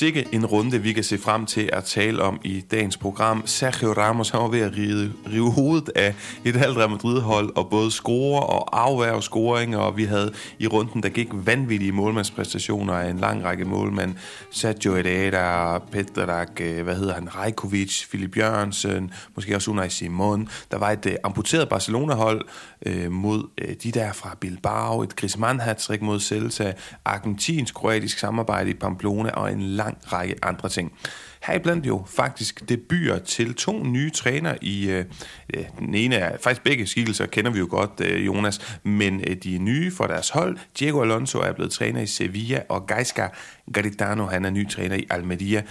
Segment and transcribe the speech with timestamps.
[0.00, 3.42] sikke en runde, vi kan se frem til at tale om i dagens program.
[3.46, 6.14] Sergio Ramos han var ved at rive, rive hovedet af
[6.44, 11.02] et halvt Real Madrid-hold, og både score og afværge scoringer, og vi havde i runden,
[11.02, 14.14] der gik vanvittige målmandspræstationer af en lang række målmænd.
[14.50, 20.48] Sergio Herrera, Petrak, øh, hvad hedder han, Rajkovic, Philip Jørgensen, måske også Unai Simon.
[20.70, 22.44] Der var et uh, amputeret Barcelona-hold
[22.86, 26.72] uh, mod uh, de der fra Bilbao, et Griezmann hat mod Celta,
[27.04, 30.92] argentinsk-kroatisk samarbejde i Pamplona og en lang række andre ting.
[31.42, 35.04] Heriblandt jo faktisk debuter til to nye træner i, øh,
[35.54, 39.36] øh, den ene er faktisk begge skikkelser, kender vi jo godt, øh, Jonas, men øh,
[39.36, 40.58] de er nye for deres hold.
[40.78, 43.28] Diego Alonso er blevet træner i Sevilla, og Gaisca
[43.72, 45.62] Garitano, han er ny træner i Almeria.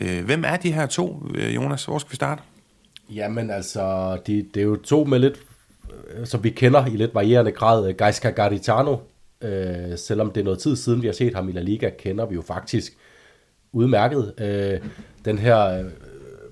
[0.00, 1.84] Øh, hvem er de her to, øh, Jonas?
[1.84, 2.42] Hvor skal vi starte?
[3.10, 5.40] Jamen altså, de, det er jo to med lidt,
[6.14, 7.88] øh, som vi kender i lidt varierende grad.
[7.88, 8.96] Øh, Gaisca Garitano,
[9.40, 12.26] øh, selvom det er noget tid siden, vi har set ham i La Liga, kender
[12.26, 12.96] vi jo faktisk
[13.76, 14.34] udmærket.
[14.40, 14.80] Øh,
[15.24, 15.84] den her øh,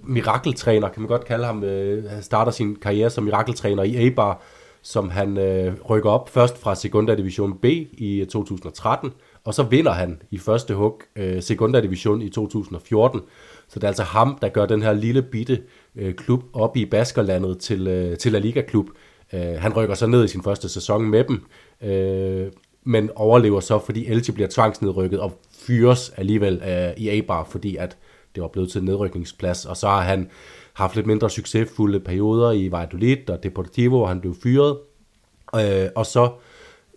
[0.02, 4.42] mirakeltræner, kan man godt kalde ham, øh, han starter sin karriere som mirakeltræner i Eibar,
[4.82, 9.12] som han øh, rykker op først fra Segunda Division B i øh, 2013,
[9.44, 13.20] og så vinder han i første hug øh, Segunda Division i 2014.
[13.68, 15.62] Så det er altså ham, der gør den her lille bitte
[15.96, 18.86] øh, klub op i Baskerlandet til, øh, til La Liga-klub.
[19.32, 21.44] Øh, han rykker så ned i sin første sæson med dem,
[21.82, 22.52] øh,
[22.84, 27.96] men overlever så, fordi Elche bliver tvangsnedrykket og fyres alligevel øh, i A-bar, fordi at
[28.34, 29.64] det var blevet til en nedrykningsplads.
[29.64, 30.30] Og så har han
[30.72, 34.76] haft lidt mindre succesfulde perioder i Valladolid og Deportivo, hvor han blev fyret.
[35.54, 36.30] Øh, og så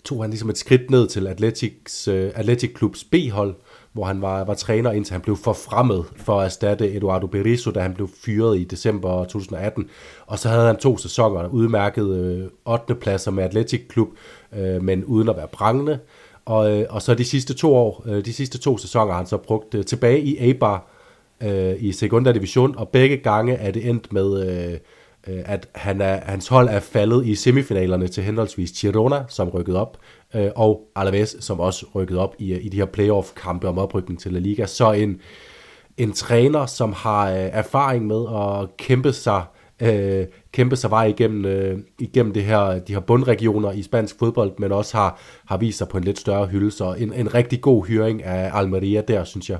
[0.05, 3.55] tog han ligesom et skridt ned til Atletics, øh, Atletic Klubs B-hold,
[3.93, 7.79] hvor han var, var træner, indtil han blev forfremmet for at erstatte Eduardo Berizzo, da
[7.79, 9.89] han blev fyret i december 2018.
[10.25, 12.95] Og så havde han to sæsoner udmærket øh, 8.
[12.95, 14.07] pladser med Atletic Klub,
[14.57, 15.99] øh, men uden at være prangende.
[16.47, 19.27] Og, øh, og så de sidste to år, øh, de sidste to sæsoner har han
[19.27, 20.87] så brugt øh, tilbage i A-bar
[21.43, 24.73] øh, i Segunda Division, og begge gange er det endt med, øh,
[25.27, 29.81] øh, at han er, hans hold er faldet i semifinalerne til henholdsvis Girona, som rykkede
[29.81, 29.97] op,
[30.35, 34.33] øh, og Alaves, som også rykkede op i, i de her playoff-kampe om oprykning til
[34.33, 34.65] La Liga.
[34.65, 35.21] Så en,
[35.97, 41.05] en træner, som har øh, erfaring med at kæmpe sig øh, øh, kæmpe sig vej
[41.05, 45.57] igennem, øh, igennem det her, de her bundregioner i spansk fodbold, men også har, har
[45.57, 46.71] vist sig på en lidt større hylde.
[46.71, 49.59] Så en, en rigtig god hyring af Almeria der, synes jeg.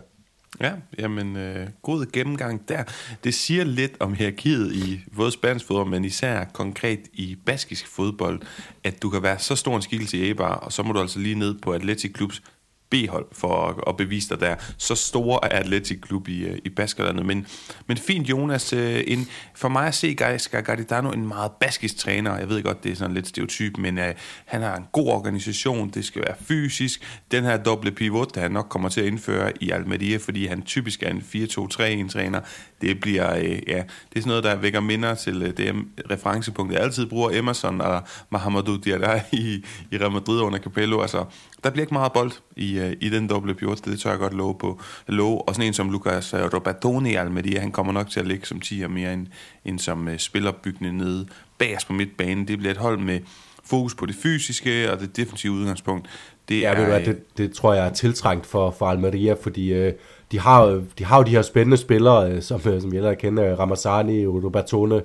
[0.62, 2.84] Ja, jamen øh, god gennemgang der.
[3.24, 8.42] Det siger lidt om hierarkiet i både spansk fodbold, men især konkret i baskisk fodbold,
[8.84, 11.20] at du kan være så stor en skikkelse i Eibar, og så må du altså
[11.20, 12.42] lige ned på Atletic Klubs
[12.90, 14.56] B-hold for at, at bevise dig der.
[14.78, 17.26] Så store er Atletic Klub i, øh, i Baskerlandet.
[17.26, 17.48] Men,
[17.88, 18.74] men fint, Jonas.
[18.74, 22.38] Øh, en, for mig at se Gaisca Gardidano en meget baskisk træner.
[22.38, 24.04] Jeg ved godt, det er sådan lidt stereotyp, men uh,
[24.46, 25.90] han har en god organisation.
[25.90, 27.22] Det skal være fysisk.
[27.32, 30.62] Den her doble pivot, der han nok kommer til at indføre i Almeria, fordi han
[30.62, 32.42] typisk er en 4-2-3-1-træner,
[32.82, 35.76] det bliver, uh, ja, det er sådan noget, der vækker minder til uh, det
[36.12, 41.02] referencepunkt, jeg altid bruger Emerson og Mahamadou Diarra i, i Real Madrid under Capello.
[41.02, 41.26] Altså,
[41.64, 44.34] der bliver ikke meget bold i, uh, i den doble pivot, det tør jeg godt
[44.34, 44.82] love på.
[45.08, 45.48] Love.
[45.48, 48.60] Og sådan en som Lucas uh, Robertoni Almeria, han kommer nok til at ligge som
[48.60, 49.28] 10 mere end,
[49.66, 51.28] end som uh, spillerbyggende nede
[51.58, 52.48] bag på midtbanen.
[52.48, 53.20] Det bliver et hold med
[53.64, 56.08] fokus på det fysiske og det defensive udgangspunkt.
[56.50, 59.36] Det ja, er, ved du hvad, det, det tror jeg er tiltrængt for, for Almeria,
[59.44, 59.94] fordi uh,
[60.32, 64.28] de, har, de har jo de her spændende spillere, uh, som, som jeg kender, Ramazani
[64.28, 65.02] og Robertone,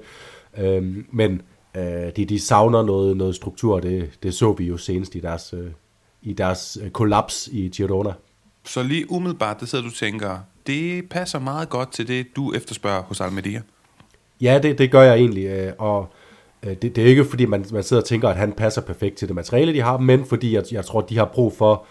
[0.59, 1.43] uh, men
[1.79, 1.83] uh,
[2.17, 5.67] de, de savner noget, noget struktur, det, det så vi jo senest i deres, uh,
[6.23, 8.13] i deres øh, kollaps i Girona.
[8.65, 13.03] Så lige umiddelbart, det sidder du tænker, det passer meget godt til det, du efterspørger
[13.03, 13.63] hos Almedia?
[14.41, 16.13] Ja, det, det gør jeg egentlig, øh, og
[16.63, 19.17] øh, det, det er ikke fordi, man, man sidder og tænker, at han passer perfekt
[19.17, 21.87] til det materiale, de har, men fordi jeg, jeg tror, de har brug for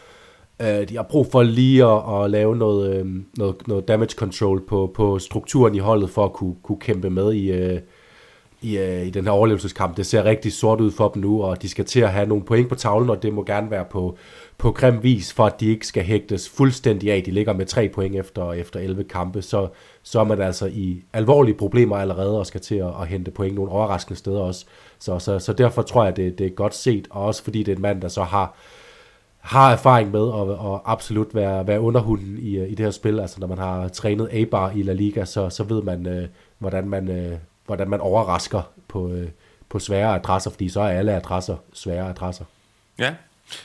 [0.62, 3.06] Øh, de har brug for lige at, at lave noget, øh,
[3.38, 7.34] noget, noget damage control på, på strukturen i holdet, for at kunne, kunne kæmpe med
[7.34, 7.80] i, øh,
[8.62, 9.98] i, øh, i den her overlevelseskamp.
[9.98, 12.44] Det ser rigtig sort ud for dem nu, og de skal til at have nogle
[12.44, 14.18] point på tavlen, og det må gerne være på,
[14.58, 17.24] på grim vis, for at de ikke skal hægtes fuldstændig af.
[17.24, 19.68] De ligger med tre point efter, efter 11 kampe, så,
[20.04, 23.56] så er man altså i alvorlige problemer allerede, og skal til at, at hente point
[23.56, 24.66] nogle overraskende steder også.
[25.00, 27.72] Så, så, så derfor tror jeg, det, det er godt set, og også fordi det
[27.72, 28.56] er en mand, der så har
[29.42, 33.20] har erfaring med at, at absolut være, være underhunden i, øh, i det her spil.
[33.20, 36.28] Altså når man har trænet A-bar i La Liga, så, så ved man, øh,
[36.60, 39.30] hvordan man øh, hvordan man overrasker på, øh,
[39.70, 42.46] på svære adresser, fordi så er alle adresser svære adresser.
[43.00, 43.16] Ja,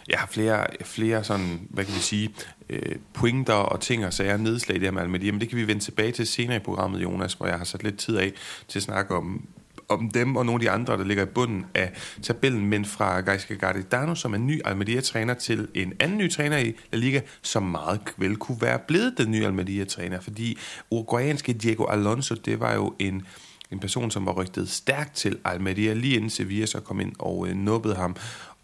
[0.09, 2.35] jeg har flere, flere sådan, hvad kan vi sige,
[2.69, 5.83] øh, pointer og ting og sager nedslag der med Almedia, men det kan vi vende
[5.83, 8.33] tilbage til senere i programmet, Jonas, hvor jeg har sat lidt tid af
[8.69, 9.47] til at snakke om
[9.89, 11.93] om dem og nogle af de andre, der ligger i bunden af
[12.23, 16.75] tabellen, men fra Gaisca Gardedano, som er ny Almeria-træner, til en anden ny træner i
[16.93, 20.59] La Liga, som meget vel kunne være blevet den nye Almeria-træner, fordi
[20.91, 23.27] uruguayanske Diego Alonso, det var jo en
[23.71, 27.49] en person, som var rygtet stærkt til Almeria, lige inden Sevilla så kom ind og
[27.49, 28.17] øh, nubbede ham.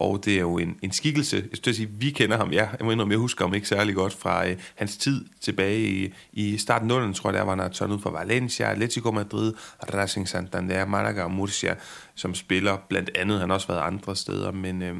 [0.03, 2.85] Og det er jo en, en skikkelse, jeg skulle sige, vi kender ham, ja, jeg
[2.85, 6.57] må indrømme, jeg husker ham ikke særlig godt fra øh, hans tid tilbage i, i
[6.57, 9.53] starten af 0'erne, tror jeg, der var han tørnet ud fra Valencia, Atletico Madrid,
[9.95, 11.75] Racing Santander, Malaga og Murcia,
[12.15, 14.97] som spiller blandt andet, han har også været andre steder, men øh,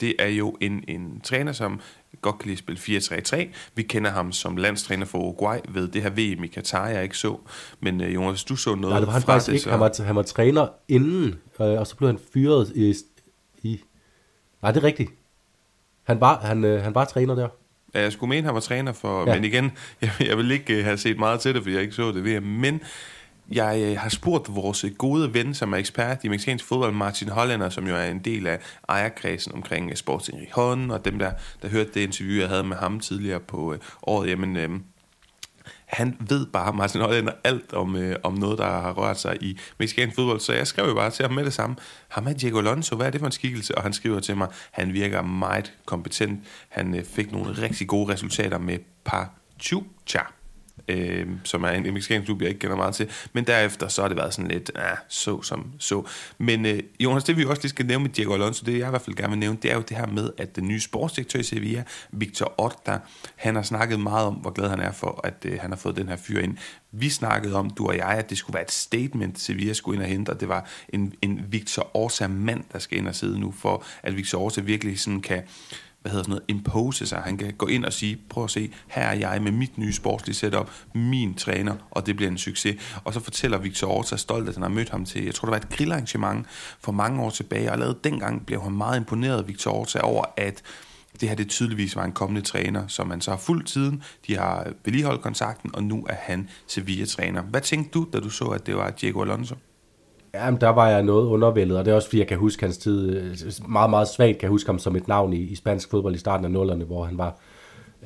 [0.00, 1.80] det er jo en, en træner, som
[2.22, 3.54] godt kan lide at spille 4-3-3.
[3.74, 7.18] Vi kender ham som landstræner for Uruguay ved det her VM i Katar, jeg ikke
[7.18, 7.36] så.
[7.80, 9.62] Men uh, Jonas, du så noget Nej, det var han faktisk det, ikke.
[9.62, 9.70] Så...
[9.70, 12.94] Han var, han var træner inden, øh, og så blev han fyret i...
[14.64, 15.10] Nej, det er rigtigt.
[16.04, 17.48] Han var, han, øh, han var træner der.
[17.94, 19.28] Ja, jeg skulle mene, han var træner for...
[19.28, 19.34] Ja.
[19.34, 21.94] Men igen, jeg, jeg vil ikke uh, have set meget til det, fordi jeg ikke
[21.94, 22.42] så det VM.
[22.42, 22.80] Men
[23.52, 27.68] jeg øh, har spurgt vores gode ven, som er ekspert i mexicansk fodbold, Martin Hollander,
[27.68, 28.58] som jo er en del af
[28.88, 31.32] ejerkredsen omkring øh, Sporting Rijon, og dem, der,
[31.62, 34.70] der hørte det interview, jeg havde med ham tidligere på øh, året, jamen, øh,
[35.94, 39.58] han ved bare, Martin Hollander, alt om, øh, om noget, der har rørt sig i
[39.78, 40.40] mexicansk fodbold.
[40.40, 41.76] Så jeg skrev jo bare til ham med det samme.
[42.08, 43.74] Ham er Diego Alonso, hvad er det for en skikkelse?
[43.74, 46.40] Og han skriver til mig, han virker meget kompetent.
[46.68, 50.33] Han øh, fik nogle rigtig gode resultater med Pachuca
[50.88, 53.10] øh, som er en, en mexicansk klub, jeg ikke kender meget til.
[53.32, 56.08] Men derefter så har det været sådan lidt, ah, så som så.
[56.38, 58.90] Men øh, Jonas, det vi også lige skal nævne med Diego Alonso, det jeg i
[58.90, 61.38] hvert fald gerne vil nævne, det er jo det her med, at den nye sportsdirektør
[61.38, 62.98] i Sevilla, Victor Orta,
[63.36, 65.96] han har snakket meget om, hvor glad han er for, at øh, han har fået
[65.96, 66.56] den her fyr ind.
[66.92, 70.02] Vi snakkede om, du og jeg, at det skulle være et statement, Sevilla skulle ind
[70.02, 73.54] og hente, og det var en, en Victor Orsa-mand, der skal ind og sidde nu,
[73.58, 75.42] for at Victor Orsa virkelig sådan kan
[76.04, 77.18] hvad hedder sådan noget, impose sig.
[77.18, 79.92] Han kan gå ind og sige, prøv at se, her er jeg med mit nye
[79.92, 82.76] sportslige setup, min træner, og det bliver en succes.
[83.04, 85.50] Og så fortæller Victor Orta stolt, at han har mødt ham til, jeg tror det
[85.50, 86.46] var et grillarrangement
[86.80, 90.62] for mange år tilbage, og allerede dengang blev han meget imponeret, Victor Orta, over at
[91.20, 94.02] det her det tydeligvis var en kommende træner, som man så har fuldt tiden.
[94.26, 97.42] De har vedligeholdt kontakten, og nu er han Sevilla-træner.
[97.42, 99.54] Hvad tænkte du, da du så, at det var Diego Alonso?
[100.34, 102.78] Jamen, der var jeg noget undervældet, og det er også fordi, jeg kan huske hans
[102.78, 103.36] tid, øh,
[103.68, 106.44] meget, meget svagt kan huske ham som et navn i, i spansk fodbold i starten
[106.44, 107.36] af nullerne, hvor han var,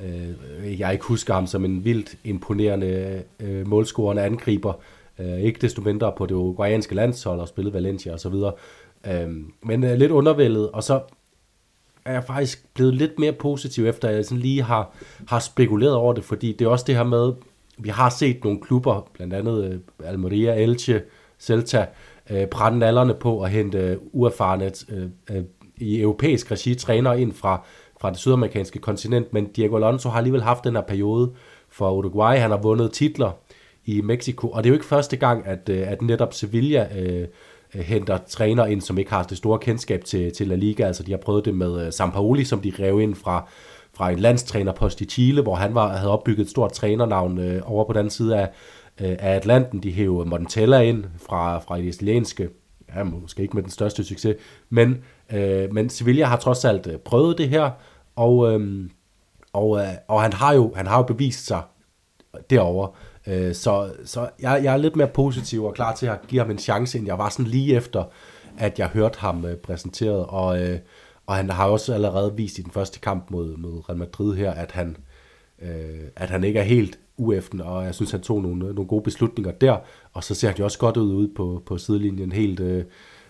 [0.03, 4.73] øh, jeg ikke husker ham som en vildt imponerende øh, målscorende angriber,
[5.19, 8.33] øh, ikke desto mindre på det uruguayanske landshold og spillede Valencia osv.,
[9.07, 9.29] øh,
[9.61, 11.01] men øh, lidt undervældet, og så
[12.05, 14.91] er jeg faktisk blevet lidt mere positiv, efter jeg sådan lige har,
[15.27, 17.33] har spekuleret over det, fordi det er også det her med,
[17.77, 21.01] vi har set nogle klubber, blandt andet øh, Almeria, Elche,
[21.39, 21.85] Celta,
[22.31, 25.43] øh, brænde nallerne på at hente øh, uerfarne øh, øh,
[25.77, 27.61] i europæisk regi træner ind fra,
[28.01, 31.31] fra det sydamerikanske kontinent, men Diego Alonso har alligevel haft den her periode
[31.69, 32.37] for Uruguay.
[32.37, 33.31] Han har vundet titler
[33.85, 37.27] i Mexico, og det er jo ikke første gang, at, øh, at netop Sevilla øh,
[37.73, 40.83] henter træner ind, som ikke har det store kendskab til, til La Liga.
[40.83, 43.47] Altså de har prøvet det med uh, Sampaoli, som de rev ind fra,
[43.93, 47.85] fra en landstrænerpost i Chile, hvor han var, havde opbygget et stort trænernavn øh, over
[47.85, 48.49] på den side af,
[49.01, 49.83] øh, af Atlanten.
[49.83, 52.49] De hæver Montella ind fra, fra det italienske,
[52.95, 54.35] ja, måske ikke med den største succes,
[54.69, 55.03] men,
[55.33, 57.71] øh, men Sevilla har trods alt øh, prøvet det her,
[58.15, 58.89] og, øh,
[59.53, 61.61] og, øh, og han, har jo, han har jo bevist sig
[62.49, 62.91] derovre.
[63.27, 66.51] Øh, så så jeg, jeg er lidt mere positiv og klar til at give ham
[66.51, 68.03] en chance, end jeg var sådan lige efter,
[68.57, 70.79] at jeg hørte ham øh, præsenteret, og, øh,
[71.25, 74.51] og han har også allerede vist i den første kamp mod, mod Real Madrid her,
[74.51, 74.97] at han,
[75.61, 79.03] øh, at han ikke er helt ueften, og jeg synes, han tog nogle, nogle gode
[79.03, 79.77] beslutninger der,
[80.13, 82.83] og så ser han jo også godt ud ude på, på sidelinjen, helt øh,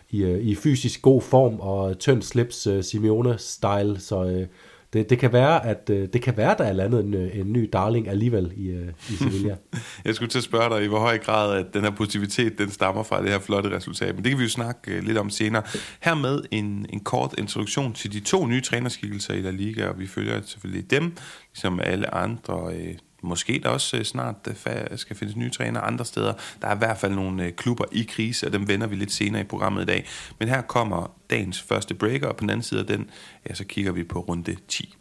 [0.10, 4.48] i, øh, i fysisk god form, og tynd slips øh, Simeone-style, så øh,
[4.94, 7.54] det, det kan være, at øh, det kan være, der er landet en, øh, en
[7.54, 9.56] ny darling alligevel i, øh, i Sevilla.
[10.06, 12.72] jeg skulle til at spørge dig, i hvor høj grad at den her positivitet, den
[12.72, 15.30] stammer fra det her flotte resultat, men det kan vi jo snakke øh, lidt om
[15.30, 15.64] senere.
[16.00, 20.08] Hermed en, en kort introduktion til de to nye trænerskikkelser i La Liga, og vi
[20.08, 21.14] følger selvfølgelig dem,
[21.54, 26.06] ligesom alle andre øh, Måske der også øh, snart øh, skal findes nye træner andre
[26.06, 26.34] steder.
[26.62, 29.12] Der er i hvert fald nogle øh, klubber i krise, og dem vender vi lidt
[29.12, 30.08] senere i programmet i dag.
[30.40, 33.10] Men her kommer dagens første breaker, og på den anden side af den,
[33.50, 34.96] ja, så kigger vi på runde 10.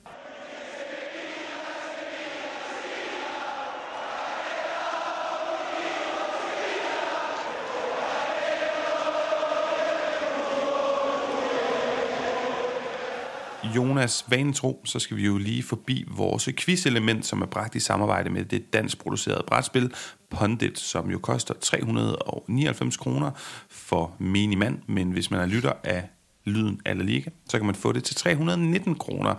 [13.77, 18.31] Jonas Vanetro, så skal vi jo lige forbi vores quizelement, som er bragt i samarbejde
[18.31, 19.93] med det dansk producerede brætspil
[20.31, 23.31] Pondit, som jo koster 399 kroner
[23.71, 26.09] for minimand, men hvis man er lytter af
[26.45, 29.35] lyden eller Liga, så kan man få det til 319 kroner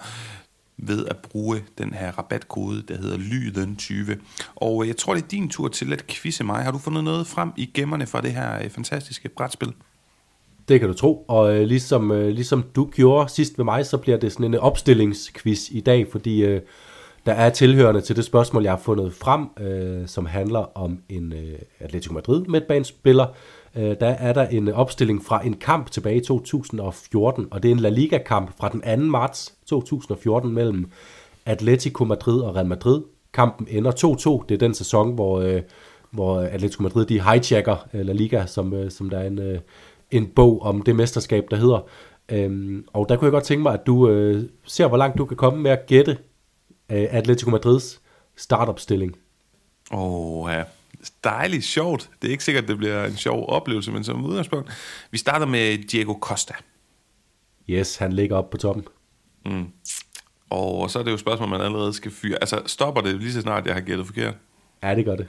[0.77, 4.19] ved at bruge den her rabatkode, der hedder Lyden20.
[4.55, 6.63] Og øh, jeg tror, det er din tur til at quizze mig.
[6.63, 9.73] Har du fundet noget frem i gemmerne fra det her øh, fantastiske brætspil?
[10.69, 13.97] Det kan du tro, og øh, ligesom, øh, ligesom du gjorde sidst ved mig, så
[13.97, 16.61] bliver det sådan en øh, opstillingsquiz i dag, fordi øh,
[17.25, 21.33] der er tilhørende til det spørgsmål, jeg har fundet frem, øh, som handler om en
[21.33, 23.25] øh, Atletico Madrid midtbanespiller.
[23.75, 27.75] Øh, der er der en opstilling fra en kamp tilbage i 2014, og det er
[27.75, 29.05] en La Liga-kamp fra den 2.
[29.05, 30.91] marts 2014 mellem
[31.45, 33.01] Atletico Madrid og Real Madrid.
[33.33, 33.91] Kampen ender
[34.41, 34.45] 2-2.
[34.49, 35.61] Det er den sæson, hvor, øh,
[36.11, 39.59] hvor Atletico Madrid de hijacker øh, La Liga, som, øh, som der er en, øh,
[40.11, 41.89] en bog om det mesterskab, der hedder.
[42.31, 45.25] Øhm, og der kunne jeg godt tænke mig, at du øh, ser, hvor langt du
[45.25, 46.11] kan komme med at gætte
[46.91, 48.01] øh, Atletico Madrids
[48.35, 49.15] startopstilling.
[49.91, 50.63] Åh, oh, ja.
[51.23, 52.09] Dejligt sjovt.
[52.21, 54.71] Det er ikke sikkert, det bliver en sjov oplevelse, men som udgangspunkt.
[55.11, 56.53] Vi starter med Diego Costa.
[57.69, 58.87] Yes, han ligger op på toppen.
[59.45, 59.67] Mm.
[60.49, 62.37] Og så er det jo et spørgsmål, man allerede skal fyre.
[62.41, 64.35] Altså, stopper det lige så snart, jeg har gættet forkert?
[64.83, 65.27] Ja, det gør det.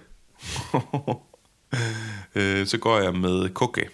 [2.35, 3.89] øh, så går jeg med Koke.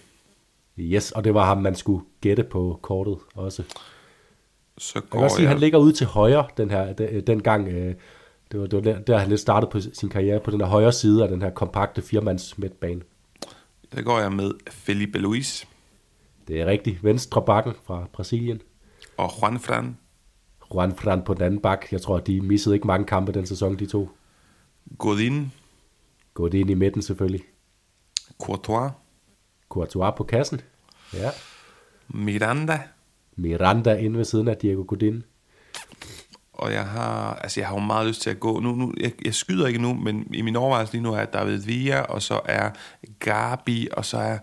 [0.79, 3.63] Yes, og det var ham, man skulle gætte på kortet også.
[4.77, 5.47] Så Jeg kan går godt sige, jeg...
[5.47, 7.67] at han ligger ude til højre den her, den, den gang.
[7.67, 7.95] Øh,
[8.51, 10.67] det var, det var der, der, han lidt startede på sin karriere, på den her
[10.67, 13.01] højre side af den her kompakte firemands midtbane.
[13.95, 15.67] Der går jeg med Felipe Luis
[16.47, 17.03] Det er rigtigt.
[17.03, 18.61] Venstre bakken fra Brasilien.
[19.17, 19.97] og Juan Fran,
[20.73, 21.85] Juan Fran på den anden bak.
[21.91, 24.09] Jeg tror, de missede ikke mange kampe den sæson, de to.
[24.97, 25.51] Godin,
[26.53, 27.41] ind i midten selvfølgelig.
[28.41, 28.91] Courtois,
[29.69, 30.61] Courtois på kassen.
[31.13, 31.29] Ja.
[32.07, 32.79] Miranda,
[33.35, 35.23] Miranda inde ved siden af Diego Godin.
[36.53, 39.11] og jeg har, altså jeg har jo meget lyst til at gå, nu, nu jeg,
[39.25, 42.39] jeg skyder ikke nu, men i min overvejelse lige nu er David Villa, og så
[42.45, 42.69] er
[43.19, 44.37] Gabi, og så er,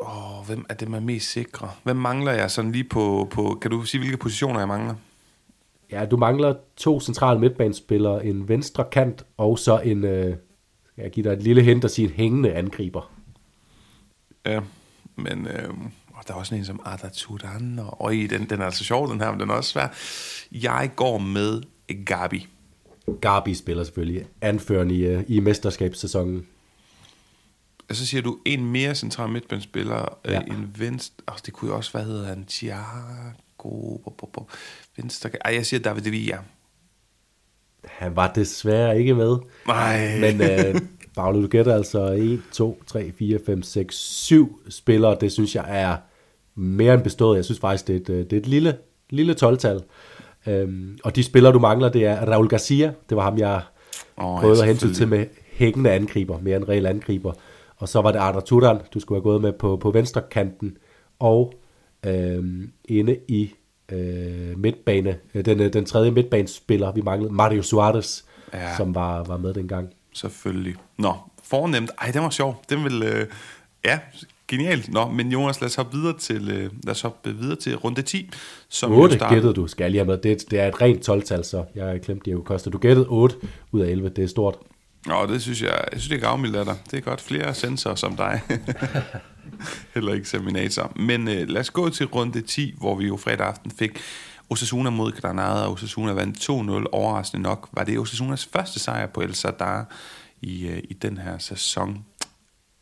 [0.00, 1.70] åh, hvem er det, man er mest sikre?
[1.82, 4.94] Hvem mangler jeg sådan lige på, på, kan du sige, hvilke positioner jeg mangler?
[5.92, 10.36] Ja, du mangler to centrale midtbanespillere, en venstre kant og så en, øh,
[11.02, 13.12] jeg give dig et lille hint og sige en hængende angriber.
[14.46, 14.60] Ja,
[15.16, 15.70] men øh,
[16.18, 19.12] og der er også en som Arda Turan, og øj, den, den er altså sjov,
[19.12, 19.88] den her, men den er også svær.
[20.52, 21.62] Jeg går med
[22.06, 22.46] Gabi.
[23.20, 26.46] Gabi spiller selvfølgelig anføren i, øh, i mesterskabssæsonen.
[27.88, 30.32] Og så siger du en mere central midtbanespiller, ja.
[30.32, 30.40] Ja.
[30.40, 34.50] øh, en venstre, oh, det kunne jo også, hvad hedder han, Thiago, bo, bo, bo,
[34.96, 36.38] venstre, ej, jeg siger David Villa.
[37.84, 39.36] Han var desværre ikke med.
[39.66, 40.18] Nej.
[40.20, 40.80] Men øh,
[41.16, 45.16] Paolo, du gætter altså 1, 2, 3, 4, 5, 6, 7 spillere.
[45.20, 45.96] Det synes jeg er
[46.54, 47.36] mere end bestået.
[47.36, 48.76] Jeg synes faktisk, det er et, øh, det er et lille,
[49.10, 49.82] lille 12-tal.
[50.46, 52.92] Øhm, og de spillere, du mangler, det er Raul Garcia.
[53.08, 53.60] Det var ham, jeg
[54.18, 57.32] ja, prøvede at hente til med hængende angriber, mere en reel angriber.
[57.76, 60.76] Og så var det Arda Turan, du skulle have gået med på, på venstre kanten.
[61.18, 61.54] Og
[62.06, 63.50] øhm, inde i
[63.92, 68.22] øh, midtbane, øh, den, øh, den tredje midtbanespiller, vi manglede, Mario Suarez,
[68.54, 68.76] Ja.
[68.76, 69.88] som var, var med dengang.
[70.14, 70.74] Selvfølgelig.
[70.98, 71.14] Nå,
[71.44, 71.90] fornemt.
[72.00, 72.62] Ej, den var sjov.
[72.70, 73.26] Den vil, øh,
[73.84, 73.98] ja,
[74.48, 74.92] genialt.
[74.92, 78.02] Nå, men Jonas, lad os hoppe videre til, øh, lad os hoppe videre til runde
[78.02, 78.30] 10.
[78.68, 80.18] Som jo 8 starter- gættede du, skal jeg lige have med.
[80.18, 82.70] Det, det er et rent 12-tal, så jeg har glemt Diego Costa.
[82.70, 83.36] Du gættede 8
[83.72, 84.56] ud af 11, det er stort.
[85.06, 86.76] Nå, det synes jeg, jeg synes, det er gavmildt af dig.
[86.90, 88.40] Det er godt flere sensorer som dig.
[89.94, 90.92] Heller ikke seminator.
[90.96, 94.00] Men øh, lad os gå til runde 10, hvor vi jo fredag aften fik
[94.50, 96.90] Osasuna mod Granada, og Osasuna vandt 2-0.
[96.92, 99.86] Overraskende nok var det Osasunas første sejr på El Sadar
[100.40, 102.04] i, øh, i den her sæson.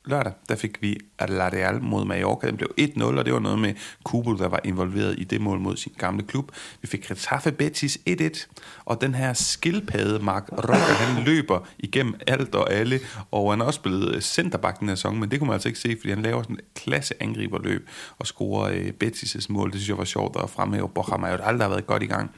[0.07, 0.99] Lørdag, der fik vi
[1.29, 2.47] La Real mod Mallorca.
[2.47, 5.61] Den blev 1-0, og det var noget med Kubo, der var involveret i det mål
[5.61, 6.53] mod sin gamle klub.
[6.83, 8.47] Vi fik Retafe Betis 1-1,
[8.85, 13.65] og den her skildpadde Mark Rocker, han løber igennem alt og alle, og han er
[13.65, 16.11] også blevet øh, centerback den her sæson, men det kunne man altså ikke se, fordi
[16.11, 19.71] han laver sådan et klasse angriberløb og scorer øh, Betis' mål.
[19.71, 20.89] Det synes jeg var sjovt at fremhæve.
[20.89, 22.31] Borja Mayoral, der har været godt i gang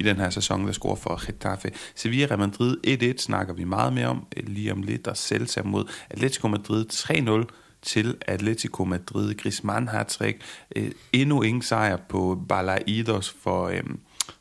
[0.00, 1.70] i den her sæson, der scorer for Getafe.
[1.94, 5.62] Sevilla Real Madrid 1-1 snakker vi meget mere om øh, lige om lidt, og Celta
[5.62, 9.34] mod Atletico Madrid 3-0 til Atletico Madrid.
[9.34, 10.40] Griezmann har træk.
[10.76, 13.82] Øh, endnu ingen sejr på Balaidos for, øh,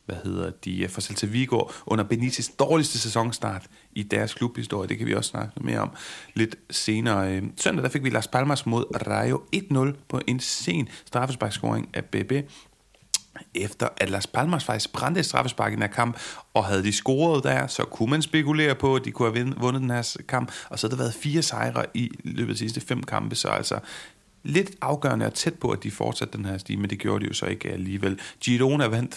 [0.05, 4.89] hvad hedder de, øh, for Celta Vigo under Benitez dårligste sæsonstart i deres klubhistorie.
[4.89, 5.91] Det kan vi også snakke mere om
[6.33, 7.35] lidt senere.
[7.35, 12.05] Øh, søndag der fik vi Las Palmas mod Rayo 1-0 på en sen straffesparkscoring af
[12.05, 12.31] BB
[13.55, 16.19] efter at Las Palmas faktisk brændte et straffespark i den her kamp,
[16.53, 19.81] og havde de scoret der, så kunne man spekulere på, at de kunne have vundet
[19.81, 22.81] den her kamp, og så havde der været fire sejre i løbet af de sidste
[22.81, 23.79] fem kampe, så altså
[24.43, 27.27] lidt afgørende og tæt på, at de fortsatte den her stige, men det gjorde de
[27.27, 28.19] jo så ikke alligevel.
[28.41, 29.15] Girona vandt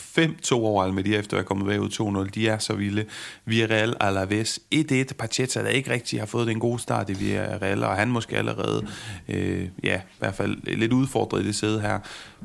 [0.52, 2.30] 5-2 over Almeria, efter at komme bagud 2-0.
[2.30, 3.04] De er så vilde.
[3.44, 5.14] Villarreal Alaves 1-1.
[5.18, 8.86] Pacheta, der ikke rigtig har fået den gode start i Villarreal, og han måske allerede,
[9.28, 11.98] øh, ja, i hvert fald lidt udfordret i det sæde her.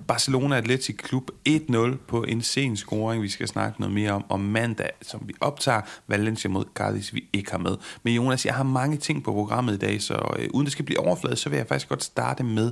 [0.08, 4.40] Barcelona Atletic Klub 1-0 på en sen scoring, vi skal snakke noget mere om, om
[4.40, 7.78] mandag, som vi optager Valencia mod Cardis, vi ikke har med.
[8.04, 10.86] Men Jonas, jeg har mange ting på programmet i dag, så øh, uden det skal
[10.86, 12.67] blive overfladet, så vil jeg faktisk godt starte med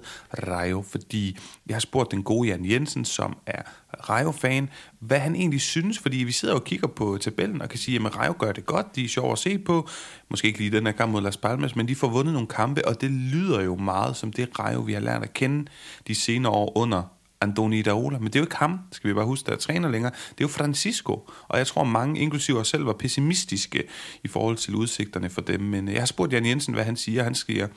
[0.48, 1.38] Rayo, fordi
[1.68, 3.62] jeg har spurgt den gode Jan Jensen, som er
[4.10, 8.06] Rayo-fan, hvad han egentlig synes, fordi vi sidder og kigger på tabellen og kan sige,
[8.06, 9.90] at Rayo gør det godt, de er sjove at se på,
[10.30, 12.88] måske ikke lige den her kamp mod Las Palmas, men de får vundet nogle kampe,
[12.88, 15.66] og det lyder jo meget som det Rayo, vi har lært at kende
[16.08, 17.04] de senere år under
[17.42, 19.90] Andoni Iraola, men det er jo ikke ham, skal vi bare huske, der er træner
[19.90, 20.12] længere.
[20.12, 23.84] Det er jo Francisco, og jeg tror mange, inklusive os selv, var pessimistiske
[24.24, 25.62] i forhold til udsigterne for dem.
[25.62, 27.24] Men jeg har spurgt Jan Jensen, hvad han siger.
[27.24, 27.68] Han siger,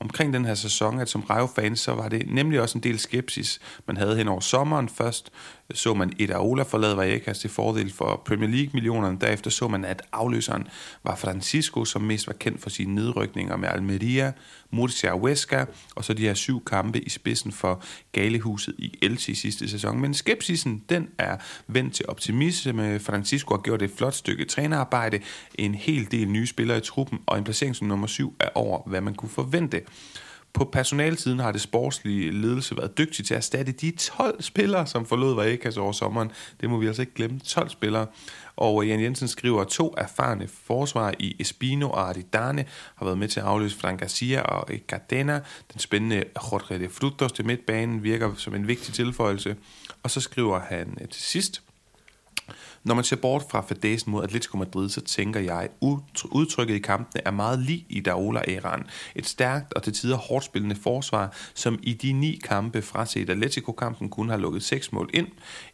[0.00, 3.60] omkring den her sæson, at som Rayo-fans, så var det nemlig også en del skepsis,
[3.86, 4.88] man havde hen over sommeren.
[4.88, 5.30] Først
[5.74, 9.18] så man et Aola forlade Vallecas til fordel for Premier League-millionerne.
[9.20, 10.66] Derefter så man, at afløseren
[11.04, 14.32] var Francisco, som mest var kendt for sine nedrykninger med Almeria,
[14.70, 15.64] Murcia og Huesca,
[15.96, 20.00] og så de her syv kampe i spidsen for Galehuset i Elche sidste sæson.
[20.00, 21.36] Men skepsisen, den er
[21.66, 23.00] vendt til optimisme.
[23.00, 25.20] Francisco har gjort et flot stykke trænerarbejde,
[25.54, 28.88] en hel del nye spillere i truppen, og en placering som nummer syv er over,
[28.88, 29.80] hvad man kunne forvente.
[30.52, 35.06] På personalsiden har det sportslige ledelse været dygtig til at erstatte de 12 spillere, som
[35.06, 36.32] forlod Vallecas over sommeren.
[36.60, 37.38] Det må vi altså ikke glemme.
[37.38, 38.06] 12 spillere.
[38.56, 42.64] Og øh, Jan Jensen skriver, at to erfarne forsvarer i Espino og Aridane
[42.94, 45.40] har været med til at afløse Frank Garcia og Cardena.
[45.72, 49.56] Den spændende Jorge de Frutos til midtbanen virker som en vigtig tilføjelse.
[50.02, 51.62] Og så skriver han øh, til sidst,
[52.84, 55.68] når man ser bort fra fadesen mod Atletico Madrid, så tænker jeg,
[56.30, 58.82] udtrykket i kampene er meget lig i Daola-æraen.
[59.14, 63.30] Et stærkt og til tider hårdt spillende forsvar, som i de ni kampe fra set
[63.30, 65.26] Atletico-kampen kun har lukket seks mål ind.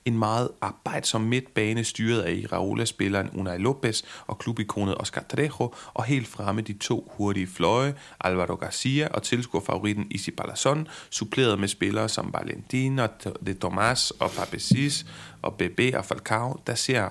[0.04, 6.28] En meget arbejdsom midtbane styret af Iraola-spilleren Unai Lopez og klubikonet Oscar Trejo, og helt
[6.28, 12.32] fremme de to hurtige fløje, Alvaro Garcia og tilskuerfavoritten Isi Balazon, suppleret med spillere som
[12.32, 13.06] Valentina,
[13.46, 15.06] De Tomas og Papesis
[15.42, 17.08] og BB og Falcao, der ser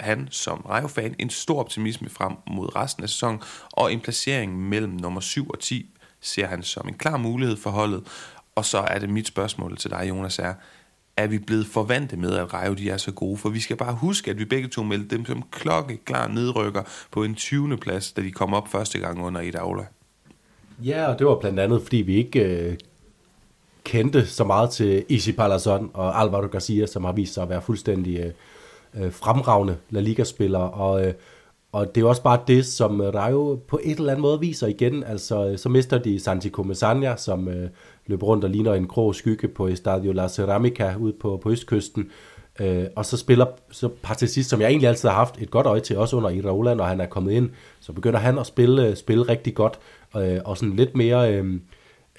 [0.00, 3.40] han som Rayo-fan en stor optimisme frem mod resten af sæsonen,
[3.72, 7.70] og en placering mellem nummer 7 og 10 ser han som en klar mulighed for
[7.70, 8.02] holdet.
[8.54, 10.54] Og så er det mit spørgsmål til dig, Jonas, er,
[11.16, 13.36] er vi blevet forvante med, at Rayo de er så gode?
[13.36, 17.24] For vi skal bare huske, at vi begge to meldte dem som klokkeklar nedrykker på
[17.24, 17.76] en 20.
[17.76, 19.84] plads, da de kom op første gang under et Aula.
[20.84, 22.76] Ja, og det var blandt andet, fordi vi ikke øh,
[23.90, 27.62] kendte så meget til Isi Palazon og Alvaro Garcia, som har vist sig at være
[27.62, 31.14] fuldstændig øh, øh fremragende La Liga-spillere, og, øh,
[31.72, 35.04] og det er også bare det, som Rayo på et eller andet måde viser igen,
[35.04, 37.68] altså øh, så mister de Santi Comesania, som øh,
[38.06, 42.10] løber rundt og ligner en grå skygge på Estadio La Ceramica ude på, på østkysten,
[42.60, 45.80] øh, og så spiller så Partizis, som jeg egentlig altid har haft et godt øje
[45.80, 47.50] til, også under Iraola, når han er kommet ind,
[47.80, 49.78] så begynder han at spille, øh, spille rigtig godt,
[50.16, 51.34] øh, og sådan lidt mere...
[51.34, 51.60] Øh,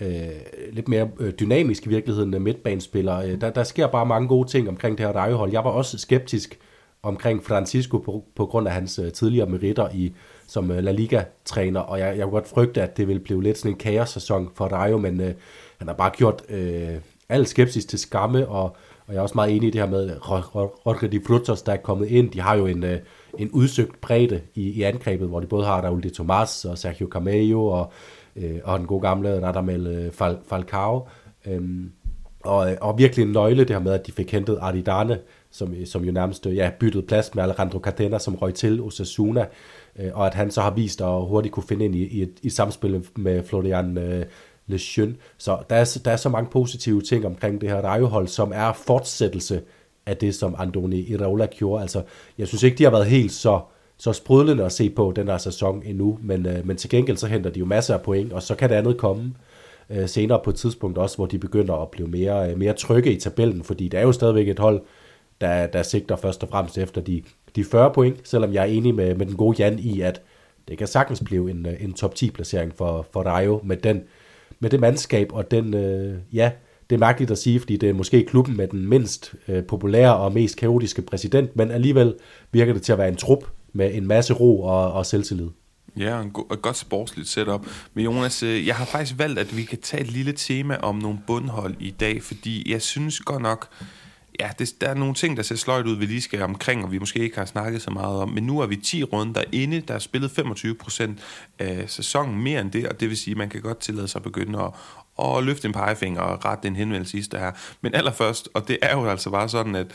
[0.02, 0.30] øh,
[0.72, 3.18] lidt mere øh, dynamisk i virkeligheden midtbanespiller.
[3.18, 5.50] Øh, der, der sker bare mange gode ting omkring det her Rayo.
[5.52, 6.60] Jeg var også skeptisk
[7.04, 10.14] omkring Francisco på, på grund af hans øh, tidligere meritter i,
[10.48, 13.58] som øh, La Liga-træner, og jeg, jeg kunne godt frygte, at det ville blive lidt
[13.58, 15.34] sådan en kaos-sæson for Rayo, men øh,
[15.78, 16.96] han har bare gjort øh,
[17.30, 18.64] al skepsis til skamme, og,
[19.08, 20.18] og jeg er også meget enig i det her med
[20.86, 22.32] Rodrigo de Frutos, der er kommet ind.
[22.32, 23.00] De har jo en, øh,
[23.40, 27.08] en udsøgt bredde i, i angrebet, hvor de både har Raul de Tomas og Sergio
[27.12, 27.92] Camello og
[28.36, 31.08] øh, og den gode gamle Radamel øh, Fal, Falcao.
[31.46, 31.90] Øhm, øh,
[32.44, 35.20] og, og virkelig en nøgle det her med, at de fik hentet Aridane,
[35.52, 38.82] som, øh, som jo nærmest øh, ja, byttede plads med Alejandro Catena, som røg til
[38.82, 39.46] Osasuna,
[40.00, 42.34] øh, og at han så har vist at hurtigt kunne finde ind i, i, et,
[42.42, 44.26] i samspil med Florian øh,
[44.68, 45.16] Lejeune.
[45.38, 48.74] Så der er, der er så mange positive ting omkring det her rejehold, som er
[48.74, 49.62] fortsættelse
[50.06, 51.82] af det, som Andoni Iraola gjorde.
[51.82, 52.04] Altså,
[52.38, 53.62] jeg synes ikke, de har været helt så
[54.02, 57.28] så sprudlende at se på den der sæson endnu, men, øh, men til gengæld så
[57.28, 59.34] henter de jo masser af point, og så kan det andet komme
[59.90, 63.14] øh, senere på et tidspunkt også, hvor de begynder at blive mere, øh, mere trygge
[63.14, 64.82] i tabellen, fordi det er jo stadigvæk et hold,
[65.42, 67.24] der, der sigter først og fremmest efter de,
[67.56, 70.22] de 40 point, selvom jeg er enig med, med den gode Jan i, at
[70.68, 74.04] det kan sagtens blive en, øh, en top 10 placering for, for Rayo med, den,
[74.60, 76.52] med det mandskab og den, øh, ja,
[76.90, 80.18] det er mærkeligt at sige, fordi det er måske klubben med den mindst øh, populære
[80.18, 82.16] og mest kaotiske præsident, men alligevel
[82.52, 85.50] virker det til at være en trup, med en masse ro og, og selvtillid.
[85.98, 87.68] Ja, en go- et godt sportsligt setup.
[87.94, 90.96] Men Jonas, øh, jeg har faktisk valgt, at vi kan tage et lille tema om
[90.96, 93.68] nogle bundhold i dag, fordi jeg synes godt nok,
[94.40, 96.92] ja, det, der er nogle ting, der ser sløjt ud, vi lige skal omkring, og
[96.92, 98.30] vi måske ikke har snakket så meget om.
[98.30, 101.20] Men nu er vi 10 runder inde, der er spillet 25 procent
[101.60, 104.20] af sæsonen mere end det, og det vil sige, at man kan godt tillade sig
[104.20, 104.72] at begynde at,
[105.18, 107.52] og løfte en pegefinger og rette en henvendelse sidste her.
[107.82, 109.92] Men allerførst, og det er jo altså bare sådan, at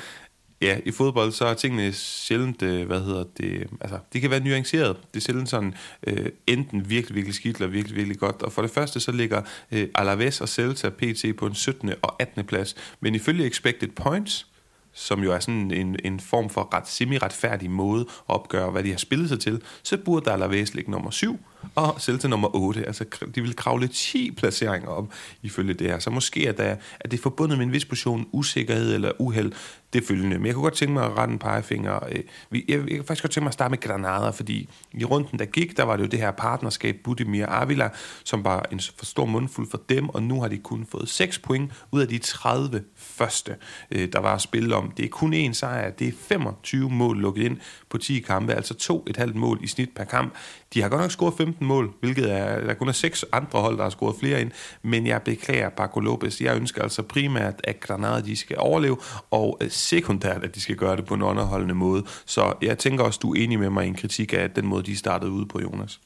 [0.61, 4.31] Ja, i fodbold så er tingene sjældent, øh, hvad hedder det, øh, altså det kan
[4.31, 4.97] være nuanceret.
[5.14, 5.75] Det er sjældent sådan
[6.07, 8.42] øh, enten virkelig, virkelig skidt eller virkelig, virkelig godt.
[8.42, 9.42] Og for det første så ligger
[9.73, 11.92] øh, Alaves og Celta PT på en 17.
[12.03, 12.45] og 18.
[12.45, 12.75] plads.
[13.01, 14.47] Men ifølge expected points,
[14.92, 18.90] som jo er sådan en, en form for ret semi-retfærdig måde at opgøre, hvad de
[18.90, 21.40] har spillet sig til, så burde der Alaves ligge nummer 7,
[21.75, 22.87] og Celta nummer 8.
[22.87, 25.99] Altså, de vil kravle 10 placeringer op ifølge det her.
[25.99, 29.53] Så måske er, der, er det forbundet med en vis portion usikkerhed eller uheld
[29.93, 30.39] det følgende.
[30.39, 32.07] Men jeg kunne godt tænke mig at rette en pegefinger.
[32.09, 35.39] Øh, jeg, jeg, kan faktisk godt tænke mig at starte med Granada, fordi i runden,
[35.39, 37.89] der gik, der var det jo det her partnerskab Budimir Avila,
[38.25, 41.39] som var en for stor mundfuld for dem, og nu har de kun fået 6
[41.39, 43.57] point ud af de 30 første,
[43.91, 44.91] øh, der var at spille om.
[44.97, 48.75] Det er kun én sejr, det er 25 mål lukket ind på 10 kampe, altså
[48.75, 50.35] to et halvt mål i snit per kamp.
[50.75, 53.77] De har godt nok scoret 15 mål, hvilket er, der kun er seks andre hold,
[53.77, 54.51] der har scoret flere ind,
[54.83, 56.41] men jeg beklager Paco Lopez.
[56.41, 58.97] Jeg ønsker altså primært, at Granada de skal overleve,
[59.31, 62.05] og øh, sekundært, at de skal gøre det på en underholdende måde.
[62.27, 64.83] Så jeg tænker også, du er enig med mig i en kritik af den måde,
[64.83, 66.01] de startede ud på, Jonas.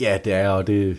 [0.00, 0.96] Ja, det er, og det,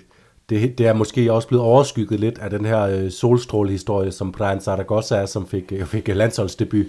[0.49, 4.61] det, det er måske også blevet overskygget lidt af den her øh, solstrålehistorie, som Brian
[4.61, 6.85] Zaragoza er, som fik, øh, fik landsholdsdebut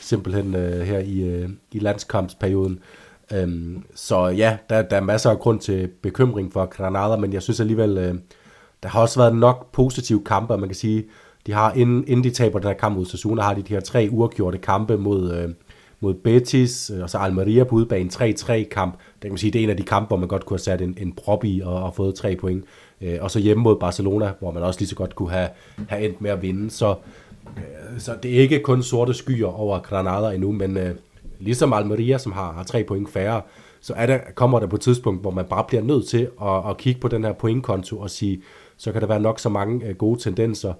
[0.00, 2.78] simpelthen øh, her i, øh, i landskampsperioden.
[3.32, 7.42] Øhm, så ja, der, der er masser af grund til bekymring for Granada, men jeg
[7.42, 8.14] synes alligevel, øh,
[8.82, 11.04] der har også været nok positive kampe, man kan sige,
[11.46, 13.80] de har, inden, inden de taber den her kamp mod Sasuna, har de de her
[13.80, 15.48] tre uafgjorte kampe mod, øh,
[16.00, 18.92] mod Betis, øh, og så Almeria på udebane 3-3 kamp.
[18.92, 20.62] Det kan man sige, det er en af de kampe, hvor man godt kunne have
[20.62, 22.64] sat en, en prop i og, og fået tre point.
[23.00, 25.48] Øh, og så hjemme mod Barcelona, hvor man også lige så godt kunne have,
[25.88, 26.70] have endt med at vinde.
[26.70, 26.94] Så,
[27.56, 30.94] øh, så det er ikke kun sorte skyer over Granada endnu, men øh,
[31.40, 33.42] ligesom Almeria, som har, har tre point færre,
[33.80, 36.70] så er der, kommer der på et tidspunkt, hvor man bare bliver nødt til at,
[36.70, 38.42] at kigge på den her pointkonto og sige,
[38.76, 40.72] så kan der være nok så mange øh, gode tendenser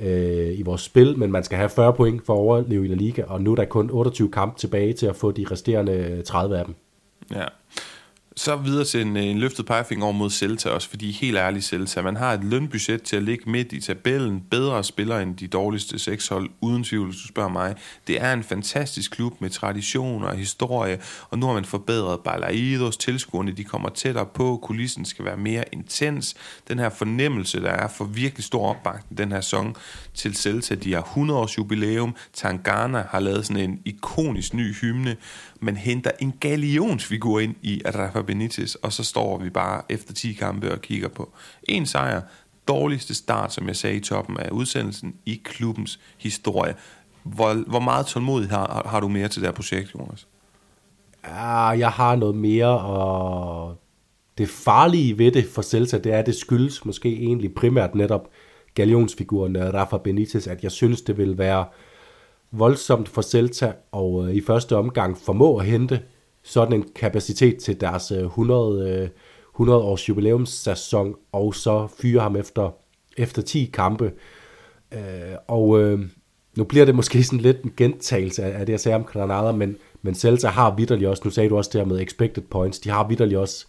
[0.00, 2.94] øh, i vores spil, men man skal have 40 point for at overleve i La
[2.94, 6.24] Liga, og nu er der kun 28 kampe tilbage til at få de resterende øh,
[6.24, 6.74] 30 af dem.
[7.34, 7.44] Ja,
[8.38, 12.02] så videre til en, en løftet pegefinger over mod Celta også, fordi helt ærligt Celta,
[12.02, 15.98] man har et lønbudget til at ligge midt i tabellen, bedre spillere end de dårligste
[15.98, 17.74] seks hold, uden tvivl, hvis du spørger mig.
[18.06, 20.98] Det er en fantastisk klub med traditioner og historie,
[21.30, 25.64] og nu har man forbedret Balaidos, tilskuerne de kommer tættere på, kulissen skal være mere
[25.72, 26.34] intens.
[26.68, 29.76] Den her fornemmelse, der er for virkelig stor opbakning den her sæson
[30.14, 35.16] til Celta, de har 100 års jubilæum, Tangana har lavet sådan en ikonisk ny hymne,
[35.60, 40.32] man henter en galionsfigur ind i Rafa Benitez, og så står vi bare efter 10
[40.32, 42.20] kampe og kigger på en sejr,
[42.68, 46.74] dårligste start, som jeg sagde i toppen af udsendelsen, i klubbens historie.
[47.22, 50.26] Hvor, hvor meget tålmodighed har, har du mere til det her projekt, Jonas?
[51.24, 53.76] Ja, jeg har noget mere, og
[54.38, 58.28] det farlige ved det for Celta, det er, at det skyldes måske egentlig primært netop
[58.74, 61.64] galionsfiguren øh, Rafa Benitez, at jeg synes, det vil være
[62.52, 66.02] voldsomt for Celta og øh, i første omgang formå at hente
[66.42, 69.08] sådan en kapacitet til deres 100, øh,
[69.54, 72.70] 100 øh, års jubilæumssæson, og så fyre ham efter,
[73.16, 74.12] efter 10 kampe.
[74.92, 75.00] Øh,
[75.48, 76.00] og øh,
[76.56, 79.52] nu bliver det måske sådan lidt en gentagelse af, af det, jeg sagde om Granada,
[79.52, 82.78] men, men Celta har vidderlig også, nu sagde du også det her med expected points,
[82.78, 83.66] de har vidderlig også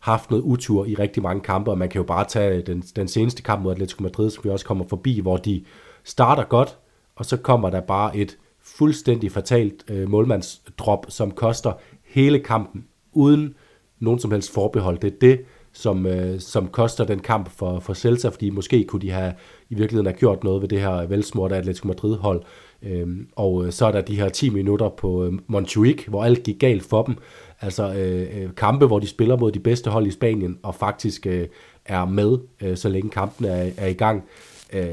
[0.00, 3.08] haft noget utur i rigtig mange kampe, og man kan jo bare tage den, den
[3.08, 5.64] seneste kamp mod Atletico Madrid, som vi også kommer forbi, hvor de
[6.04, 6.78] starter godt,
[7.16, 11.72] og så kommer der bare et fuldstændig fatalt øh, målmandsdrop, som koster
[12.04, 13.54] hele kampen, uden
[13.98, 14.98] nogen som helst forbehold.
[14.98, 19.02] Det er det, som, øh, som koster den kamp for, for Celta, fordi måske kunne
[19.02, 19.34] de have
[19.70, 22.42] i virkeligheden have gjort noget ved det her velsmurte Atletico Madrid-hold.
[22.82, 26.42] Øhm, og øh, så er der de her 10 minutter på øh, Montjuic, hvor alt
[26.42, 27.16] gik galt for dem.
[27.60, 31.26] Altså øh, øh, kampe, hvor de spiller mod de bedste hold i Spanien, og faktisk
[31.26, 31.48] øh,
[31.86, 34.24] er med, øh, så længe kampen er, er i gang.
[34.72, 34.84] Øh,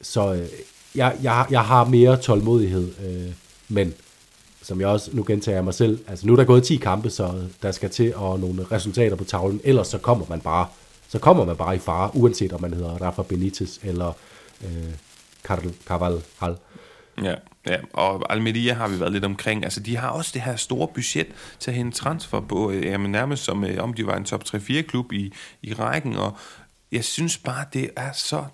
[0.00, 0.46] så øh,
[0.94, 3.32] jeg, jeg, jeg har mere tålmodighed, øh,
[3.68, 3.94] men
[4.62, 7.10] som jeg også, nu gentager jeg mig selv, altså nu er der gået 10 kampe,
[7.10, 10.66] så der skal til og nogle resultater på tavlen, ellers så kommer man bare,
[11.08, 14.12] så kommer man bare i fare, uanset om man hedder Rafa Benitez eller
[14.64, 14.94] øh,
[15.42, 16.56] Carl Carvalhal.
[17.22, 17.34] Ja,
[17.66, 19.64] ja, og Almeria har vi været lidt omkring.
[19.64, 21.26] Altså, de har også det her store budget
[21.58, 24.42] til at hente transfer på, øh, jamen, nærmest som øh, om de var en top
[24.48, 26.36] 3-4 klub i, i rækken, og
[26.92, 28.44] jeg synes bare, det er så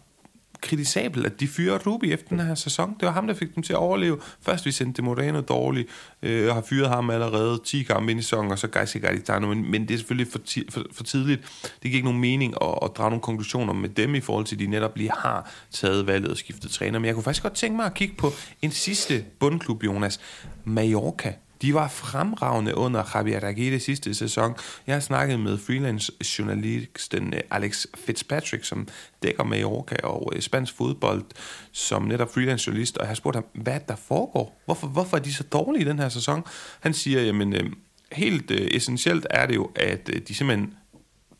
[0.60, 2.96] kritisabelt, at de fyrer Rubi efter den her sæson.
[3.00, 4.18] Det var ham, der fik dem til at overleve.
[4.42, 5.88] Først vi sendte Moreno dårligt,
[6.22, 9.46] øh, og har fyret ham allerede 10 kampe ind i sæsonen, og så Geise Garitano,
[9.46, 11.40] men, men det er selvfølgelig for, ti, for, for tidligt.
[11.62, 14.56] Det giver ikke nogen mening at, at drage nogle konklusioner med dem i forhold til,
[14.56, 16.98] at de netop lige har taget valget og skiftet træner.
[16.98, 20.20] Men jeg kunne faktisk godt tænke mig at kigge på en sidste bundklub, Jonas.
[20.64, 24.54] Mallorca de var fremragende under Javier Aguirre sidste sæson.
[24.86, 28.88] Jeg har snakket med freelance journalisten øh, Alex Fitzpatrick, som
[29.22, 31.24] dækker Mallorca og øh, spansk fodbold,
[31.72, 34.60] som netop freelance journalist, og jeg har spurgt ham, hvad der foregår?
[34.64, 36.44] Hvorfor, hvorfor er de så dårlige i den her sæson?
[36.80, 37.70] Han siger, jamen, øh,
[38.12, 40.74] helt essentielt er det jo, at de simpelthen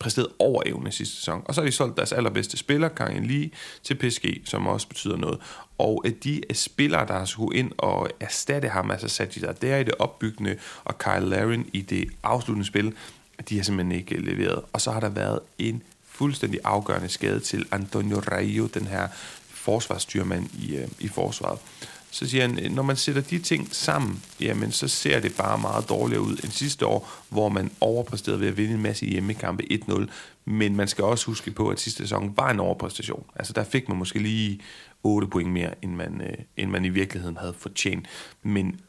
[0.01, 1.43] præsteret over evne sidste sæson.
[1.45, 3.51] Og så har de solgt deres allerbedste spiller, Karin Lee,
[3.83, 5.39] til PSG, som også betyder noget.
[5.79, 9.77] Og øh, de øh, spillere, der har skulle ind og erstatte ham, altså Sajid der
[9.77, 12.95] i det opbyggende, og Kyle Larin i det afsluttende spil,
[13.49, 14.63] de har simpelthen ikke øh, leveret.
[14.73, 19.09] Og så har der været en fuldstændig afgørende skade til Antonio Rayo, den her
[19.49, 21.59] forsvarsstyrmand i, i forsvaret.
[22.11, 25.89] Så siger han, når man sætter de ting sammen, jamen så ser det bare meget
[25.89, 30.07] dårligere ud end sidste år, hvor man overpræsterede ved at vinde en masse hjemmekampe 1-0.
[30.45, 33.25] Men man skal også huske på, at sidste sæson var en overpræstation.
[33.37, 34.61] Altså der fik man måske lige
[35.03, 38.07] 8 point mere, end man, øh, end man i virkeligheden havde fortjent.
[38.43, 38.81] Men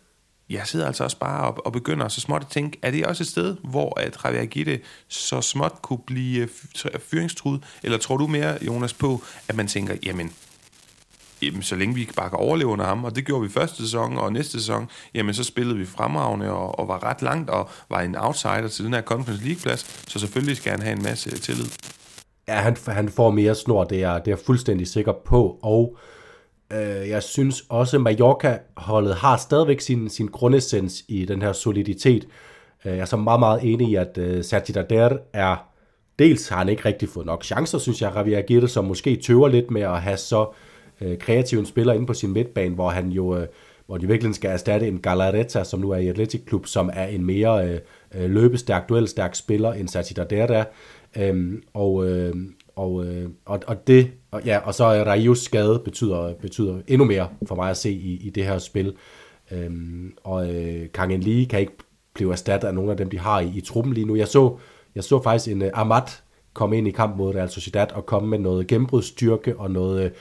[0.49, 3.23] jeg sidder altså også bare og, og begynder så småt at tænke, er det også
[3.23, 6.41] et sted, hvor at Javier Gitte så småt kunne blive
[6.85, 7.63] øh, fyringstruet?
[7.83, 10.31] Eller tror du mere, Jonas, på, at man tænker, jamen,
[11.41, 14.17] jamen, så længe vi bare kan overleve under ham, og det gjorde vi første sæson,
[14.17, 18.01] og næste sæson, jamen så spillede vi fremragende og, og var ret langt, og var
[18.01, 21.65] en outsider til den her Conference League-plads, så selvfølgelig skal han have en masse tillid.
[22.47, 25.97] Ja, han, han får mere snor, det er, det er jeg fuldstændig sikker på, og
[26.73, 32.27] øh, jeg synes også, Mallorca-holdet har stadigvæk sin, sin grundessens i den her soliditet.
[32.85, 35.55] Øh, jeg er så meget, meget enig i, at øh, Sergi Dader er
[36.19, 39.47] dels har han ikke rigtig fået nok chancer, synes jeg, Javier Aguirre, som måske tøver
[39.47, 40.70] lidt med at have så øh,
[41.01, 43.47] Øh, kreativ spiller inde på sin midtbane, hvor han jo øh,
[43.85, 47.05] hvor de virkelig skal erstatte en Galareta, som nu er i Atletic Klub, som er
[47.05, 47.79] en mere øh,
[48.15, 50.65] øh løbestærk, duelstærk spiller end Sati Dardera.
[51.17, 52.35] Øhm, og, øh,
[52.75, 57.05] og, øh, og, og det, og, ja, og så er Rayus skade betyder, betyder endnu
[57.05, 58.93] mere for mig at se i, i det her spil.
[59.51, 61.77] Øhm, og øh, Kang Lee kan ikke
[62.13, 64.15] blive erstattet af nogle af dem, de har i, i truppen lige nu.
[64.15, 64.57] Jeg så,
[64.95, 68.05] jeg så faktisk en øh, uh, Amat komme ind i kamp mod Real Sociedad og
[68.05, 70.11] komme med noget gennembrudsstyrke og noget,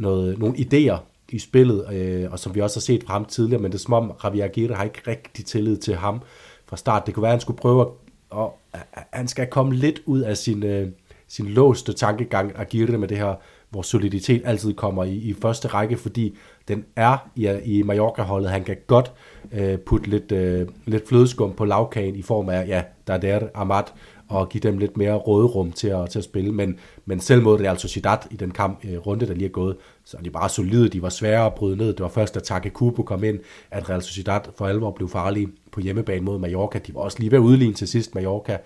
[0.00, 3.62] noget, nogle idéer i spillet, øh, og som vi også har set fra ham tidligere,
[3.62, 6.20] men det er som om Javier Aguirre har ikke rigtig tillid til ham
[6.66, 7.06] fra start.
[7.06, 7.88] Det kunne være, at han skulle prøve at,
[8.30, 10.88] og, at han skal komme lidt ud af sin, øh,
[11.28, 13.34] sin låste tankegang, Aguirre med det her,
[13.70, 16.36] hvor soliditet altid kommer i, i første række, fordi
[16.68, 18.50] den er i, i Mallorca-holdet.
[18.50, 19.12] Han kan godt
[19.52, 23.48] øh, putte lidt, øh, lidt flødeskum på lavkagen i form af, ja, der er der
[23.54, 23.92] Amat
[24.30, 26.52] og give dem lidt mere råderum til at, til at spille.
[26.52, 29.76] Men, men selv mod Real Sociedad i den kamp, øh, runde, der lige er gået,
[30.04, 30.88] så er de bare solide.
[30.88, 31.86] De var svære at bryde ned.
[31.86, 33.38] Det var først, da Take Kubo kom ind,
[33.70, 36.78] at Real Sociedad for alvor blev farlige på hjemmebane mod Mallorca.
[36.78, 38.58] De var også lige ved at udligne til sidst Mallorca.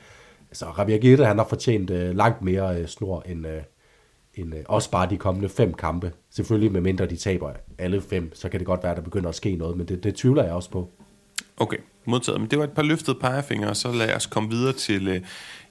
[0.53, 3.63] Så Javier Gitte, han har fortjent øh, langt mere øh, snor end, øh,
[4.35, 6.13] end øh, også bare de kommende fem kampe.
[6.31, 9.29] Selvfølgelig med mindre de taber alle fem, så kan det godt være, at der begynder
[9.29, 10.89] at ske noget, men det, det tvivler jeg også på.
[11.57, 12.41] Okay, modtaget.
[12.41, 15.21] Men det var et par løftede pegefingre, og så lad os komme videre til øh,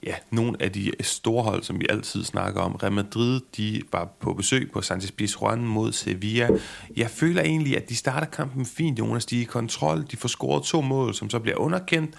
[0.02, 2.72] ja, nogle af de store hold, som vi altid snakker om.
[2.72, 6.48] Real Madrid, de var på besøg på Sanchez Pizjuan mod Sevilla.
[6.96, 9.26] Jeg føler egentlig, at de starter kampen fint, Jonas.
[9.26, 12.14] De er i kontrol, de får scoret to mål, som så bliver underkendt.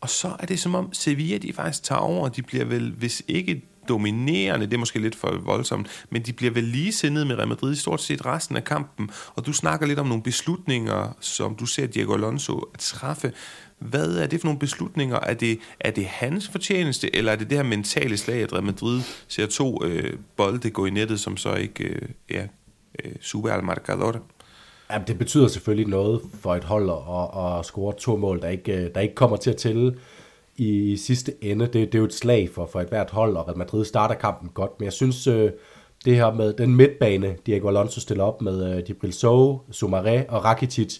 [0.00, 2.24] Og så er det som om Sevilla, de faktisk tager over.
[2.24, 6.32] og De bliver vel, hvis ikke dominerende, det er måske lidt for voldsomt, men de
[6.32, 9.86] bliver vel lige med Real Madrid i stort set resten af kampen, og du snakker
[9.86, 13.32] lidt om nogle beslutninger, som du ser Diego Alonso at træffe.
[13.78, 15.16] Hvad er det for nogle beslutninger?
[15.16, 18.64] Er det, er det hans fortjeneste, eller er det det her mentale slag, at Real
[18.64, 22.46] Madrid ser to øh, bolde gå i nettet, som så ikke øh, ja,
[23.04, 24.22] øh, super al marcador?
[24.92, 28.72] Jamen, det betyder selvfølgelig noget for et hold at, at score to mål, der ikke,
[28.72, 29.94] øh, der ikke kommer til at tælle
[30.58, 31.64] i sidste ende.
[31.66, 34.14] Det, det er jo et slag for, for et hvert hold, og Real Madrid starter
[34.14, 35.50] kampen godt, men jeg synes, øh,
[36.04, 40.44] det her med den midtbane, Diego Alonso stiller op med øh, Dibril Sow, Sumaré og
[40.44, 40.98] Rakitic,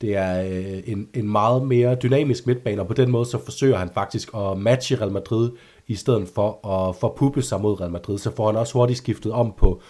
[0.00, 3.76] det er øh, en, en meget mere dynamisk midtbane, og på den måde så forsøger
[3.76, 5.50] han faktisk at matche Real Madrid,
[5.86, 8.18] i stedet for at forpuppe sig mod Real Madrid.
[8.18, 9.82] Så får han også hurtigt skiftet om på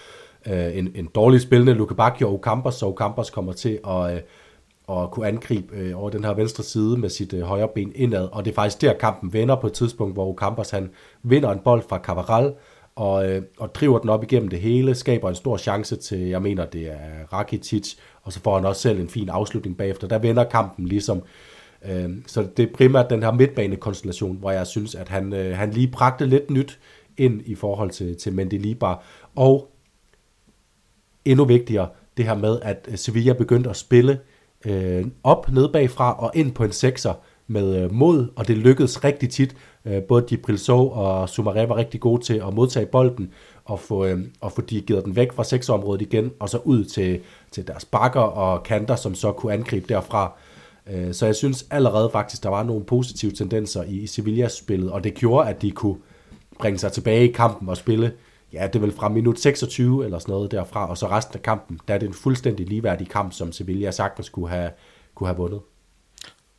[0.47, 4.21] øh, en, en dårlig spillende Luke Bacchio og Ocampos, så Ocampos kommer til at, øh,
[4.89, 8.29] og kunne angribe øh, over den her venstre side med sit øh, højre ben indad,
[8.33, 10.91] og det er faktisk der kampen vender på et tidspunkt, hvor Ocampos han
[11.23, 12.55] vinder en bold fra Cavaral,
[12.97, 16.43] og, øh, og driver den op igennem det hele, skaber en stor chance til, jeg
[16.43, 20.09] mener, det er Rakitic, og så får han også selv en fin afslutning bagefter.
[20.09, 21.23] Der vender kampen ligesom.
[21.89, 25.71] Øh, så det er primært den her midtbanekonstellation, hvor jeg synes, at han, øh, han
[25.71, 26.79] lige bragte lidt nyt
[27.17, 29.05] ind i forhold til, til Mendilibar.
[29.37, 29.71] Og
[31.25, 34.19] endnu vigtigere, det her med, at øh, Sevilla begyndte at spille øh,
[34.67, 37.13] Øh, op ned bagfra og ind på en sekser
[37.47, 39.57] med øh, mod, og det lykkedes rigtig tit.
[39.85, 40.39] Øh, både de
[40.73, 43.33] og Sumaré var rigtig gode til at modtage bolden
[43.65, 47.21] og få, øh, og få dirigeret den væk fra sekserområdet igen, og så ud til,
[47.51, 50.33] til deres bakker og kanter, som så kunne angribe derfra.
[50.91, 54.93] Øh, så jeg synes allerede faktisk, der var nogle positive tendenser i, i Sevillas spillet,
[54.93, 55.97] og det gjorde, at de kunne
[56.59, 58.13] bringe sig tilbage i kampen og spille,
[58.53, 61.43] ja, det er vel fra minut 26 eller sådan noget derfra, og så resten af
[61.43, 64.71] kampen, der er det en fuldstændig ligeværdig kamp, som Sevilla sagtens kunne have,
[65.15, 65.61] kunne have vundet.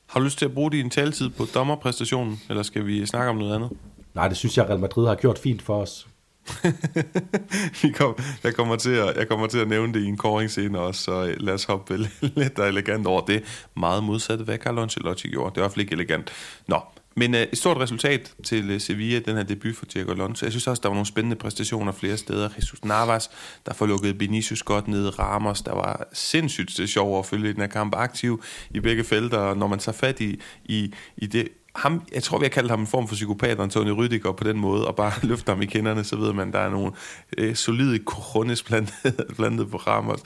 [0.07, 3.35] Har du lyst til at bruge din taletid på dommerpræstationen, eller skal vi snakke om
[3.35, 3.69] noget andet?
[4.13, 6.07] Nej, det synes jeg, Real Madrid har gjort fint for os.
[7.81, 10.51] Vi kom, jeg, kommer til at, jeg kommer til at nævne det i en kåring
[10.51, 13.67] senere også, så lad os hoppe lidt og elegant over det.
[13.75, 15.49] Meget modsat, hvad Carlo Ancelotti gjorde.
[15.49, 16.31] Det er i hvert fald ikke elegant.
[16.67, 16.79] Nå,
[17.15, 20.45] men øh, et stort resultat til øh, Sevilla, den her debut for Diego Alonso.
[20.45, 22.49] Jeg synes også, der var nogle spændende præstationer flere steder.
[22.57, 23.29] Jesus Navas,
[23.65, 25.19] der får lukket Benicius godt ned.
[25.19, 29.53] Ramos, der var sindssygt sjov at følge den her kamp aktiv i begge felter.
[29.53, 32.79] Når man tager fat i, i, i det ham, jeg tror, vi har kaldt ham
[32.79, 36.03] en form for psykopat, Antonio Rüdiger, på den måde, og bare løfter ham i kinderne,
[36.03, 36.91] så ved man, at der er nogle
[37.37, 38.93] øh, solide kronis blandet,
[39.37, 40.19] blandet på Ramos.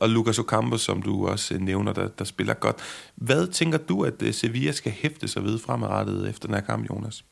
[0.00, 2.76] Og Lucas Ocampo, som du også øh, nævner, der, der spiller godt.
[3.14, 6.90] Hvad tænker du, at øh, Sevilla skal hæfte sig ved fremadrettet efter den her kamp,
[6.90, 7.24] Jonas?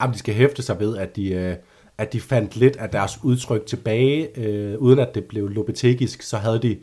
[0.00, 1.56] Jamen, de skal hæfte sig ved, at de, øh,
[1.98, 6.36] at de fandt lidt af deres udtryk tilbage, øh, uden at det blev lopetegisk, så
[6.36, 6.78] havde de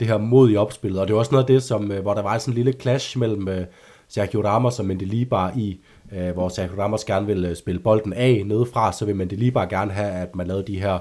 [0.00, 1.00] det her mod i opspillet.
[1.00, 2.72] Og det var også noget af det, som, øh, hvor der var sådan en lille
[2.80, 3.48] clash mellem...
[3.48, 3.66] Øh,
[4.08, 5.80] Sergio Ramos og Mendelibar i,
[6.12, 9.92] øh, hvor Sergio Ramos gerne vil øh, spille bolden af nedefra, så vil Mendelibar gerne
[9.92, 10.98] have, at man lavede de her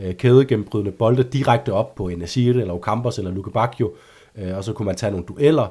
[0.00, 3.92] øh, kædegennembrydende bolde direkte op på Enesir eller Ocampos eller Luke Bacchio,
[4.36, 5.66] øh, og så kunne man tage nogle dueller,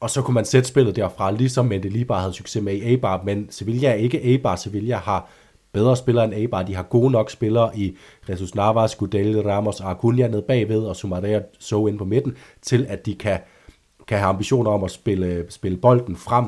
[0.00, 3.46] og så kunne man sætte spillet derfra, ligesom Mendelibar havde succes med i Eibar, men
[3.50, 5.28] Sevilla er ikke Eibar, Sevilla har
[5.72, 7.96] bedre spillere end Eibar, de har gode nok spillere i
[8.28, 12.86] Jesus Navas, Gudel, Ramos og Acuna nede bagved, og Sumaria så ind på midten, til
[12.88, 13.38] at de kan
[14.06, 16.44] kan have ambitioner om at spille, spille bolden frem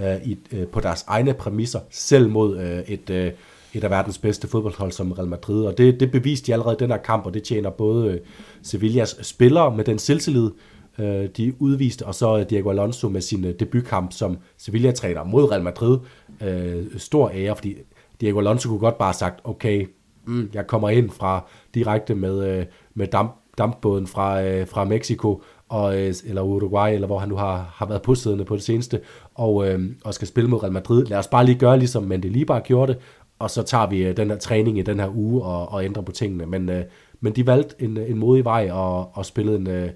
[0.00, 3.32] øh, i, øh, på deres egne præmisser, selv mod øh, et, øh,
[3.74, 5.64] et af verdens bedste fodboldhold som Real Madrid.
[5.64, 8.20] Og det, det beviste de allerede i den her kamp, og det tjener både øh,
[8.62, 10.50] Sevillas spillere med den selvtillid,
[10.98, 15.50] øh, de udviste, og så øh, Diego Alonso med sin øh, debutkamp som Sevilla-træner mod
[15.50, 15.98] Real Madrid.
[16.42, 17.76] Øh, stor ære, fordi
[18.20, 19.86] Diego Alonso kunne godt bare have sagt, okay,
[20.26, 21.44] mm, jeg kommer ind fra
[21.74, 27.06] direkte med, øh, med damp, dampbåden fra, øh, fra Mexico, og, øh, eller Uruguay, eller
[27.06, 29.00] hvor han nu har, har været posiddende på det seneste,
[29.34, 31.06] og, øh, og skal spille mod Real Madrid.
[31.06, 33.02] Lad os bare lige gøre, ligesom Mendelibar gjorde det,
[33.38, 36.02] og så tager vi øh, den her træning i den her uge og, og ændrer
[36.02, 36.46] på tingene.
[36.46, 36.84] Men, øh,
[37.20, 39.90] men de valgte en, en modig vej og, og spillede en, øh,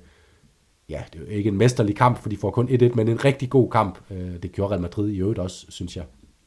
[0.88, 3.24] ja, det er jo ikke en mesterlig kamp, for de får kun 1-1, men en
[3.24, 3.98] rigtig god kamp.
[4.10, 6.04] Øh, det gjorde Real Madrid i øvrigt også, synes jeg.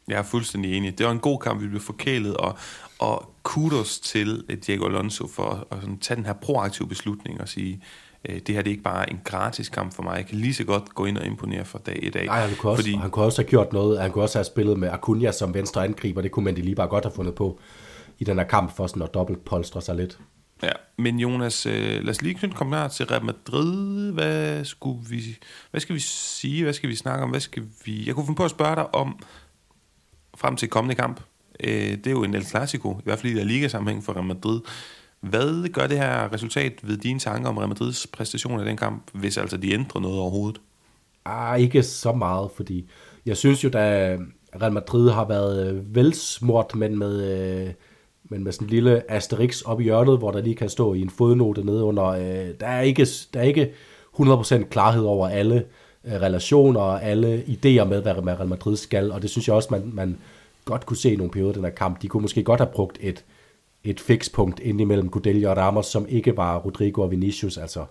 [0.08, 0.98] Jeg er fuldstændig enig.
[0.98, 2.58] Det var en god kamp, vi blev forkælet, og,
[3.00, 7.50] og kudos til øh, Diego Alonso for at at tage den her proaktive beslutning og
[7.50, 7.82] sige,
[8.28, 10.18] det her det er ikke bare en gratis kamp for mig.
[10.18, 12.26] Jeg kan lige så godt gå ind og imponere for dag i dag.
[12.26, 12.96] Nej, han kunne, også, fordi...
[12.96, 14.02] han kunne også have gjort noget.
[14.02, 16.22] Han kunne også have spillet med Acuna som venstre angriber.
[16.22, 17.60] Det kunne man lige bare godt have fundet på
[18.20, 20.20] i den her kamp for sådan at dobbelt polstre sig lidt.
[20.63, 24.12] Ja, men Jonas, øh, lad os lige knytte kommentarer til Real Madrid.
[24.12, 25.38] Hvad, skulle vi,
[25.72, 26.63] hvad skal vi sige?
[26.63, 27.30] Hvad skal vi snakke om?
[27.30, 28.08] Hvad skal vi...
[28.08, 29.20] Jeg kunne finde på at spørge dig om
[30.38, 31.22] frem til kommende kamp.
[31.63, 34.26] Øh, det er jo en El Clasico, i hvert fald i der ligasammenhæng for Real
[34.26, 34.62] Madrid.
[35.19, 39.03] Hvad gør det her resultat ved dine tanker om Real Madrids præstation i den kamp,
[39.13, 40.62] hvis altså de ændrer noget overhovedet?
[41.25, 42.89] Ah, ikke så meget, fordi
[43.25, 44.17] jeg synes jo, da
[44.62, 47.73] Real Madrid har været øh, velsmurt, men med, øh,
[48.30, 51.01] men med sådan en lille asterix op i hjørnet, hvor der lige kan stå i
[51.01, 52.06] en fodnote nede under.
[52.06, 53.71] Øh, der, er ikke, der er ikke
[54.19, 55.65] 100% klarhed over alle
[56.06, 59.91] relationer og alle idéer med, hvad Real Madrid skal, og det synes jeg også, man,
[59.93, 60.17] man
[60.65, 62.01] godt kunne se i nogle perioder den her kamp.
[62.01, 63.23] De kunne måske godt have brugt et,
[63.84, 67.86] et fikspunkt ind imellem Gudelja og Ramos, som ikke var Rodrigo og Vinicius, altså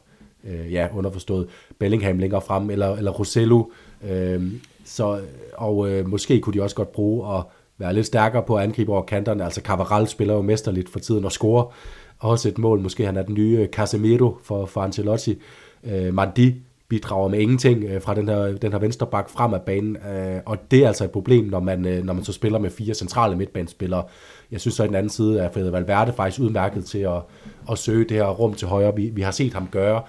[0.44, 3.64] øh, ja, underforstået Bellingham længere frem, eller, eller Rosello.
[4.11, 4.42] Øh,
[4.85, 5.20] så,
[5.55, 7.44] og øh, måske kunne de også godt bruge at
[7.79, 9.44] være lidt stærkere på at angribe over kanterne.
[9.44, 11.75] Altså Cavaral spiller jo mesterligt for tiden og scorer
[12.18, 12.81] også et mål.
[12.81, 15.38] Måske han er den nye Casemiro for, for Ancelotti.
[15.85, 16.55] Øh, Mandi
[16.88, 20.40] bidrager med ingenting øh, fra den her, den her venstre bak frem af banen, øh,
[20.46, 22.94] og det er altså et problem, når man, øh, når man så spiller med fire
[22.94, 24.05] centrale midtbanespillere.
[24.51, 27.22] Jeg synes så i den anden side er Frederik Valverde faktisk udmærket til at,
[27.70, 30.03] at søge det her rum til højre, vi, vi har set ham gøre.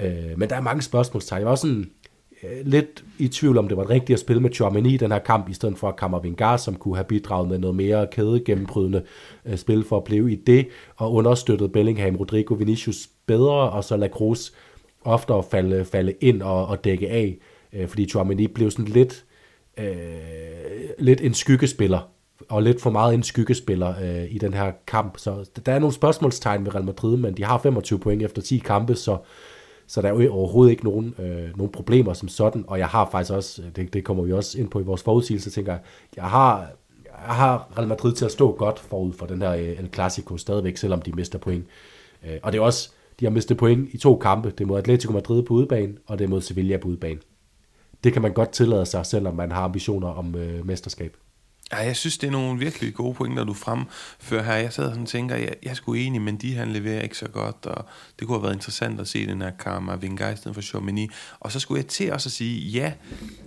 [0.00, 1.40] Øh, men der er mange spørgsmålstegn.
[1.40, 1.90] Jeg var sådan,
[2.42, 5.18] øh, lidt i tvivl om, det var rigtigt at spille med Chormini i den her
[5.18, 9.02] kamp, i stedet for Kammervingar, som kunne have bidraget med noget mere kædegennembrydende
[9.46, 13.96] øh, spil for at blive i det, og understøttet Bellingham, Rodrigo Vinicius bedre, og så
[13.96, 14.08] La
[15.04, 17.38] oftere falde, falde ind og, og dække af,
[17.72, 19.24] øh, fordi Chouameni blev sådan lidt,
[19.78, 19.94] øh,
[20.98, 22.08] lidt en skyggespiller,
[22.48, 25.18] og lidt for meget en skyggespiller øh, i den her kamp.
[25.18, 28.58] Så der er nogle spørgsmålstegn ved Real Madrid, men de har 25 point efter 10
[28.58, 29.18] kampe, så,
[29.86, 33.08] så der er jo overhovedet ikke nogen, øh, nogen problemer som sådan, og jeg har
[33.10, 35.80] faktisk også, øh, det, det kommer vi også ind på i vores forudsigelse, tænker jeg,
[36.16, 36.70] jeg har,
[37.04, 40.36] jeg har Real Madrid til at stå godt forud for den her øh, El Clasico
[40.36, 41.64] stadigvæk, selvom de mister point.
[42.26, 42.90] Øh, og det er også,
[43.20, 44.50] de har mistet point i to kampe.
[44.50, 47.20] Det er mod Atletico Madrid på udebane, og det er mod Sevilla på udebane.
[48.04, 51.16] det kan man godt tillade sig, selvom man har ambitioner om øh, mesterskab.
[51.72, 54.54] Ja, jeg synes, det er nogle virkelig gode pointer, du fremfører her.
[54.54, 57.18] Jeg sad sådan og tænker, jeg, jeg er sgu enig, men de han leverer ikke
[57.18, 57.84] så godt, og
[58.18, 61.08] det kunne have været interessant at se den her Karma Vinga i stedet for Chomini.
[61.40, 62.92] Og så skulle jeg til også at sige, ja,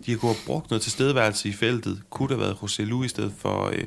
[0.05, 2.01] de har have brugt noget tilstedeværelse i feltet.
[2.09, 3.65] Kunne der have været José Lu i stedet for...
[3.73, 3.83] Øh,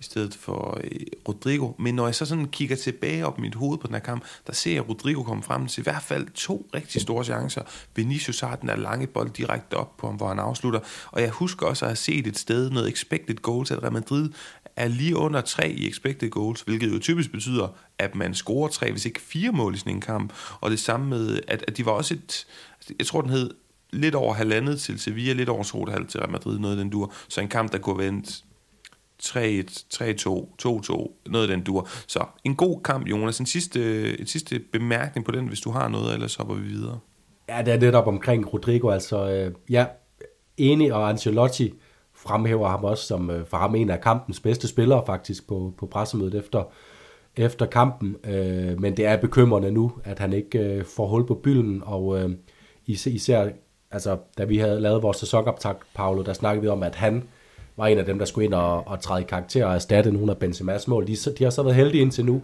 [0.00, 1.72] i stedet for øh, Rodrigo.
[1.78, 4.24] Men når jeg så sådan kigger tilbage op i mit hoved på den her kamp,
[4.46, 7.62] der ser jeg Rodrigo komme frem til i hvert fald to rigtig store chancer.
[7.96, 10.80] Vinicius har den der lange bold direkte op på ham, hvor han afslutter.
[11.10, 14.30] Og jeg husker også at have set et sted noget expected goals, at Real Madrid
[14.76, 18.92] er lige under 3 i expected goals, hvilket jo typisk betyder, at man scorer tre,
[18.92, 20.32] hvis ikke fire mål i sådan en kamp.
[20.60, 22.46] Og det samme med, at, at de var også et,
[22.98, 23.50] jeg tror den hed
[23.92, 27.12] lidt over halvandet til Sevilla, lidt over 2,5 til Real Madrid, noget den dur.
[27.28, 28.44] Så en kamp, der kunne vendt
[29.22, 31.88] 3-1, 3-2, 2-2, noget af den dur.
[32.06, 33.38] Så en god kamp, Jonas.
[33.38, 36.98] En sidste, en sidste bemærkning på den, hvis du har noget, ellers hopper vi videre.
[37.48, 38.90] Ja, det er netop omkring Rodrigo.
[38.90, 39.86] Altså, øh, ja,
[40.56, 41.74] enig, og Ancelotti
[42.14, 45.86] fremhæver ham også som øh, for ham en af kampens bedste spillere faktisk på, på
[45.86, 46.64] pressemødet efter,
[47.36, 48.16] efter kampen.
[48.24, 52.18] Øh, men det er bekymrende nu, at han ikke øh, får hul på bylden, og
[52.18, 52.30] øh,
[52.86, 53.48] især,
[53.90, 57.28] altså, da vi havde lavet vores sæsonoptag, Paolo, der snakkede vi om, at han
[57.80, 60.32] var en af dem, der skulle ind og, og træde i karakter og erstatte nogle
[60.32, 61.06] af Benzema's mål.
[61.06, 62.42] De, de har så været heldige indtil nu,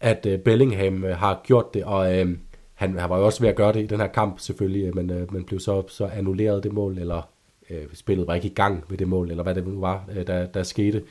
[0.00, 2.26] at øh, Bellingham øh, har gjort det, og øh,
[2.74, 4.96] han, han var jo også ved at gøre det i den her kamp selvfølgelig, øh,
[4.96, 7.28] men, øh, men blev så, så annulleret det mål, eller
[7.70, 10.26] øh, spillet var ikke i gang ved det mål, eller hvad det nu var, øh,
[10.26, 11.02] der, der skete.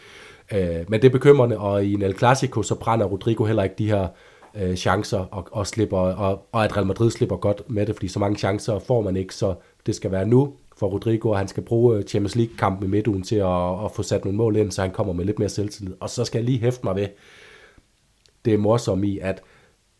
[0.54, 3.76] Øh, men det er bekymrende, og i en El Clasico, så brænder Rodrigo heller ikke
[3.78, 4.08] de her
[4.56, 8.08] øh, chancer, og, og, slipper, og, og at Real Madrid slipper godt med det, fordi
[8.08, 9.56] så mange chancer får man ikke, så
[9.86, 13.24] det skal være nu, for Rodrigo, at han skal bruge øh, Champions League-kampen i midtugen
[13.24, 15.94] til at, at få sat nogle mål ind, så han kommer med lidt mere selvtillid.
[16.00, 17.08] Og så skal jeg lige hæfte mig ved,
[18.46, 19.42] det morsomme i, at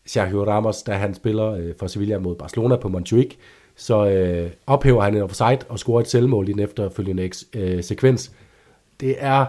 [0.06, 3.34] Sergio Ramos, da han spiller øh, for Sevilla mod Barcelona på Montjuic,
[3.76, 8.32] så øh, ophæver han en offside og scorer et selvmål i den efterfølgende øh, sekvens.
[9.00, 9.46] Det er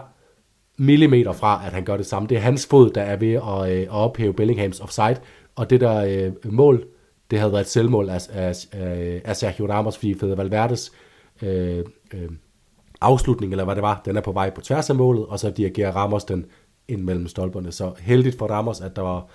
[0.78, 2.28] millimeter fra, at han gør det samme.
[2.28, 5.16] Det er hans fod, der er ved at, øh, at ophæve Bellinghams offside,
[5.54, 6.86] og det der øh, mål,
[7.30, 8.66] det havde været et selvmål af, af,
[9.24, 10.92] af Sergio Ramos, fordi Fede Valverdes
[11.42, 12.30] øh, øh,
[13.00, 15.50] afslutning, eller hvad det var, den er på vej på tværs af målet, og så
[15.50, 16.46] dirigerer Ramos den
[16.88, 17.72] ind mellem stolperne.
[17.72, 19.26] Så heldigt for Ramos, at der, var,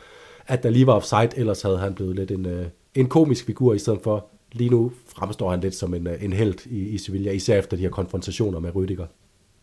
[0.47, 3.73] at der lige var offside, ellers havde han blevet lidt en, øh, en komisk figur,
[3.73, 6.97] i stedet for lige nu fremstår han lidt som en, øh, en held i, i
[6.97, 9.05] Sevilla, især efter de her konfrontationer med Rüdiger.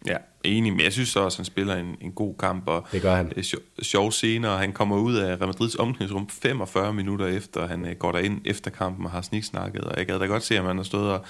[0.06, 3.14] Ja, enig, men jeg synes også, han spiller en, en god kamp, og det gør
[3.14, 3.32] han.
[3.36, 7.82] Øh, sjov, sjov scener, han kommer ud af Real Madrids omklædningsrum 45 minutter efter, han
[7.82, 10.64] uh, går derind efter kampen og har sniksnakket, og jeg gad da godt se, at
[10.64, 11.24] man har stået og,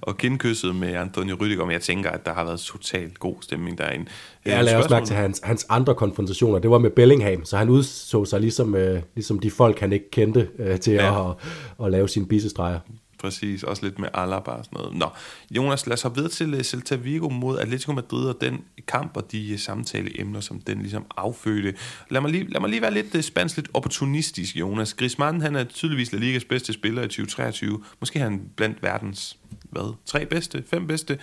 [0.00, 3.78] og kindkysset med Antonio Rüdiger, men jeg tænker, at der har været totalt god stemning
[3.78, 4.06] derinde.
[4.46, 7.56] Ja, jeg lader også mærke til hans, hans andre konfrontationer, det var med Bellingham, så
[7.56, 8.80] han udså sig ligesom, uh,
[9.14, 11.30] ligesom de folk, han ikke kendte uh, til ja.
[11.30, 11.36] at,
[11.80, 12.78] at, at lave sine bisestreger.
[13.22, 14.96] Præcis, også lidt med Alaba og sådan noget.
[14.96, 15.08] Nå,
[15.50, 19.16] Jonas, lad os hoppe videre til øh, Celta Vigo mod Atletico Madrid og den kamp
[19.16, 21.74] og de øh, samtaleemner, som den ligesom affødte.
[22.10, 24.94] Lad mig lige, lad mig lige være lidt øh, spansk, lidt opportunistisk, Jonas.
[24.94, 27.82] Griezmann, han er tydeligvis La Ligas bedste spiller i 2023.
[28.00, 29.36] Måske er han blandt verdens,
[29.70, 31.18] hvad, tre bedste, fem bedste.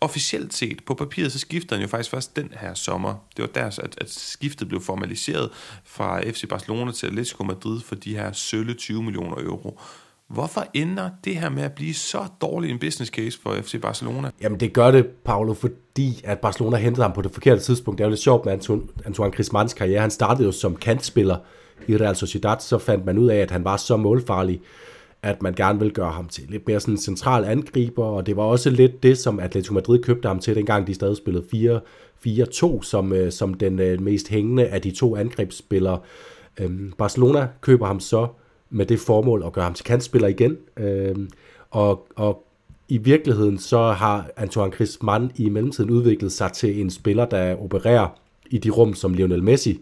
[0.00, 3.14] Officielt set, på papiret, så skifter han jo faktisk først den her sommer.
[3.36, 5.50] Det var der, at, at skiftet blev formaliseret
[5.84, 9.80] fra FC Barcelona til Atletico Madrid for de her sølle 20 millioner euro.
[10.28, 14.30] Hvorfor ender det her med at blive så dårlig en business case for FC Barcelona?
[14.42, 17.98] Jamen det gør det, Paolo, fordi at Barcelona hentede ham på det forkerte tidspunkt.
[17.98, 20.00] Det er jo lidt sjovt med Antoine, Antoine Griezmanns karriere.
[20.00, 21.36] Han startede jo som kantspiller
[21.88, 24.60] i Real Sociedad, så fandt man ud af, at han var så målfarlig,
[25.22, 28.36] at man gerne ville gøre ham til lidt mere sådan en central angriber, og det
[28.36, 31.80] var også lidt det, som Atletico Madrid købte ham til, dengang de stadig spillede
[32.26, 35.98] 4-4-2, som, øh, som den øh, mest hængende af de to angrebsspillere.
[36.60, 38.26] Øhm, Barcelona køber ham så
[38.70, 40.56] med det formål at gøre ham til kantspiller igen.
[40.76, 41.16] Øh,
[41.70, 42.44] og, og
[42.88, 48.08] i virkeligheden så har Antoine Griezmann i mellemtiden udviklet sig til en spiller, der opererer
[48.50, 49.80] i de rum, som Lionel Messi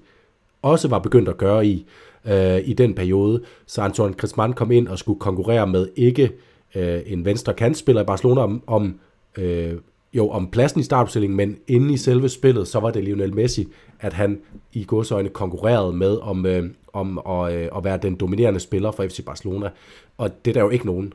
[0.62, 1.86] også var begyndt at gøre i
[2.24, 3.42] øh, i den periode.
[3.66, 6.32] Så Antoine Griezmann kom ind og skulle konkurrere med ikke
[6.74, 9.00] øh, en venstre kantspiller i Barcelona om, om
[9.38, 9.74] øh,
[10.12, 13.68] jo om pladsen i startopstillingen, men inde i selve spillet, så var det Lionel Messi,
[14.00, 14.40] at han
[14.72, 19.04] i godsøjne konkurrerede med om, øh, om at, øh, at være den dominerende spiller for
[19.08, 19.70] FC Barcelona.
[20.18, 21.12] Og det er der jo ikke nogen,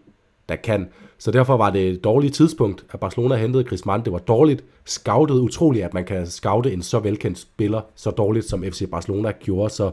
[0.49, 0.89] der kan.
[1.17, 4.05] Så derfor var det et dårligt tidspunkt, at Barcelona hentede Griezmann.
[4.05, 8.45] Det var dårligt scoutet, utroligt, at man kan scoute en så velkendt spiller så dårligt,
[8.45, 9.73] som FC Barcelona gjorde.
[9.73, 9.91] Så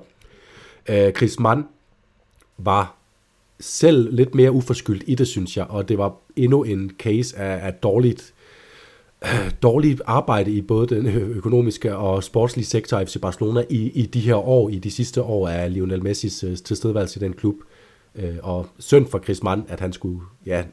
[0.89, 1.65] øh, Griezmann
[2.59, 2.95] var
[3.61, 7.67] selv lidt mere uforskyldt i det, synes jeg, og det var endnu en case af,
[7.67, 8.35] af dårligt
[9.63, 14.21] dårligt arbejde i både den økonomiske og sportslige sektor i FC Barcelona i, i de
[14.21, 17.55] her år, i de sidste år af Lionel Messis øh, tilstedeværelse i den klub.
[18.15, 20.65] Øh, og synd for Chris Mann, at han skulle ja,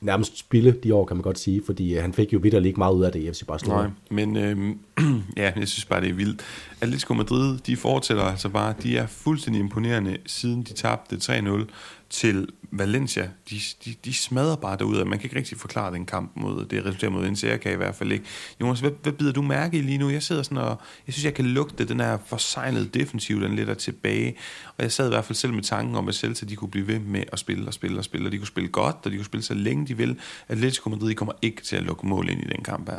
[0.00, 2.80] nærmest spille de år, kan man godt sige, fordi øh, han fik jo vidderligt ikke
[2.80, 3.82] meget ud af det i FC Barcelona.
[3.82, 4.76] Nej, men øh,
[5.36, 6.42] ja, jeg synes bare, det er vildt.
[6.80, 11.64] Atletico Madrid, de fortsætter altså bare, de er fuldstændig imponerende, siden de tabte 3-0
[12.12, 13.30] til Valencia.
[13.50, 16.84] De, de, de smadrer bare derude, man kan ikke rigtig forklare den kamp mod det
[16.84, 18.24] resulterer mod Valencia, jeg kan i hvert fald ikke.
[18.60, 20.10] Jonas, hvad, hvad bider du mærke i lige nu?
[20.10, 23.68] Jeg sidder sådan og, jeg synes, jeg kan lugte den her forsejlede defensiv, den lidt
[23.68, 24.36] er tilbage.
[24.78, 26.86] Og jeg sad i hvert fald selv med tanken om, at Celta de kunne blive
[26.86, 29.16] ved med at spille og spille og spille, og de kunne spille godt, og de
[29.16, 30.18] kunne spille så længe de vil.
[30.48, 32.98] Atletico Madrid kommer ikke til at lukke mål ind i den kamp her.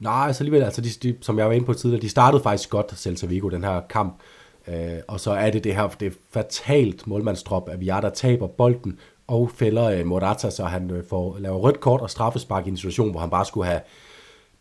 [0.00, 2.70] Nej, altså alligevel, altså de, de, som jeg var inde på tidligere, de startede faktisk
[2.70, 4.20] godt, Celta Vigo, den her kamp.
[4.68, 8.10] Øh, og så er det det her det er fatalt målmandstrop, at vi er der
[8.10, 12.66] taber bolden og fælder øh, Morata, så han øh, får laver rødt kort og straffespark
[12.66, 13.80] i en situation, hvor han bare skulle have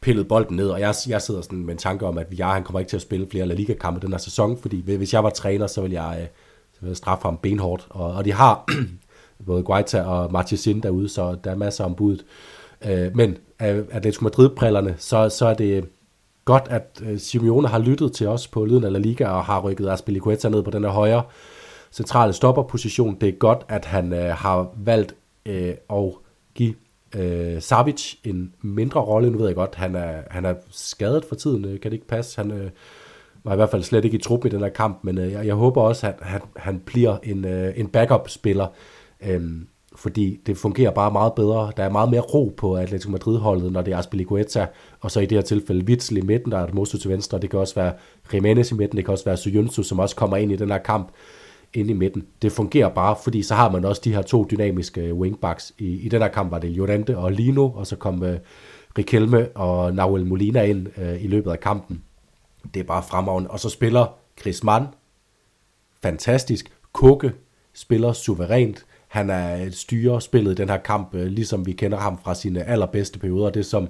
[0.02, 2.64] pillet bolden ned, og jeg, jeg sidder sådan med en tanke om, at Villar, han
[2.64, 5.30] kommer ikke til at spille flere La Liga-kampe den her sæson, fordi hvis jeg var
[5.30, 6.28] træner, så ville jeg, øh,
[6.74, 8.66] så ville jeg straffe ham benhårdt, og, og de har
[9.46, 12.26] både Guaita og Marchesin derude, så der er masser om budet.
[12.86, 15.90] Øh, men af Atletico Madrid-brillerne, så, så er det
[16.46, 19.60] godt, at øh, Simeone har lyttet til os på Lyden af La Liga og har
[19.62, 21.24] rykket Aspilicueta ned på den her højre
[21.92, 23.18] centrale stopperposition.
[23.22, 25.16] Det er godt, at han øh, har valgt
[25.46, 26.14] øh, at
[26.56, 26.74] give
[27.16, 29.30] øh, Savic en mindre rolle.
[29.32, 32.08] Nu ved jeg godt, han er, han er skadet for tiden, øh, kan det ikke
[32.08, 32.42] passe.
[32.42, 32.70] Han øh,
[33.44, 35.46] var i hvert fald slet ikke i truppen i den her kamp, men øh, jeg,
[35.46, 38.68] jeg håber også, at han, han bliver en, øh, en backup-spiller.
[39.22, 39.42] Øh,
[40.02, 41.72] fordi det fungerer bare meget bedre.
[41.78, 44.68] Der er meget mere ro på Atletico Madrid-holdet, når det er Aspilicueta,
[45.00, 47.50] og så i det her tilfælde Witzel i midten, der er Mosto til venstre, det
[47.50, 47.94] kan også være
[48.34, 50.78] Jimenez i midten, det kan også være Soyuncu, som også kommer ind i den her
[50.78, 51.12] kamp
[51.74, 52.26] ind i midten.
[52.42, 55.74] Det fungerer bare, fordi så har man også de her to dynamiske øh, wingbacks.
[55.80, 58.30] I, i den her kamp var det Llorente og Lino, og så kom uh,
[58.98, 62.04] Riquelme og Nahuel Molina ind uh, i løbet af kampen.
[62.74, 63.50] Det er bare fremragende.
[63.50, 64.06] Og så spiller
[64.40, 64.86] Chris Mann
[66.04, 66.72] fantastisk.
[66.94, 67.32] Kukke
[67.74, 68.86] spiller suverænt.
[69.12, 72.64] Han er styrer spillet i den her kamp, øh, ligesom vi kender ham fra sine
[72.64, 73.50] allerbedste perioder.
[73.50, 73.88] Det som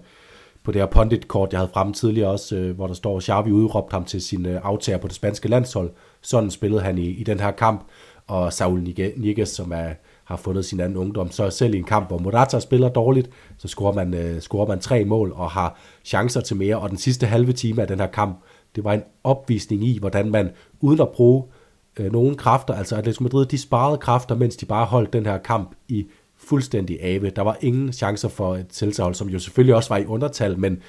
[0.63, 3.93] på det her pundit-kort, jeg havde frem tidligere også, øh, hvor der står, Xavi udråbte
[3.93, 5.91] ham til sin øh, aftager på det spanske landshold.
[6.21, 7.83] Sådan spillede han i, i den her kamp.
[8.27, 8.81] Og Saul
[9.17, 9.89] Niguez, som er,
[10.23, 13.67] har fundet sin anden ungdom, så selv i en kamp, hvor Morata spiller dårligt, så
[13.67, 16.79] scorer man, uh, scorer man tre mål og har chancer til mere.
[16.79, 18.39] Og den sidste halve time af den her kamp,
[18.75, 20.49] det var en opvisning i, hvordan man
[20.79, 21.43] uden at bruge
[21.99, 25.37] øh, nogle kræfter, altså Atletico Madrid, de sparede kræfter, mens de bare holdt den her
[25.37, 27.29] kamp i fuldstændig ave.
[27.29, 30.81] Der var ingen chancer for et tilsahold, som jo selvfølgelig også var i undertal, men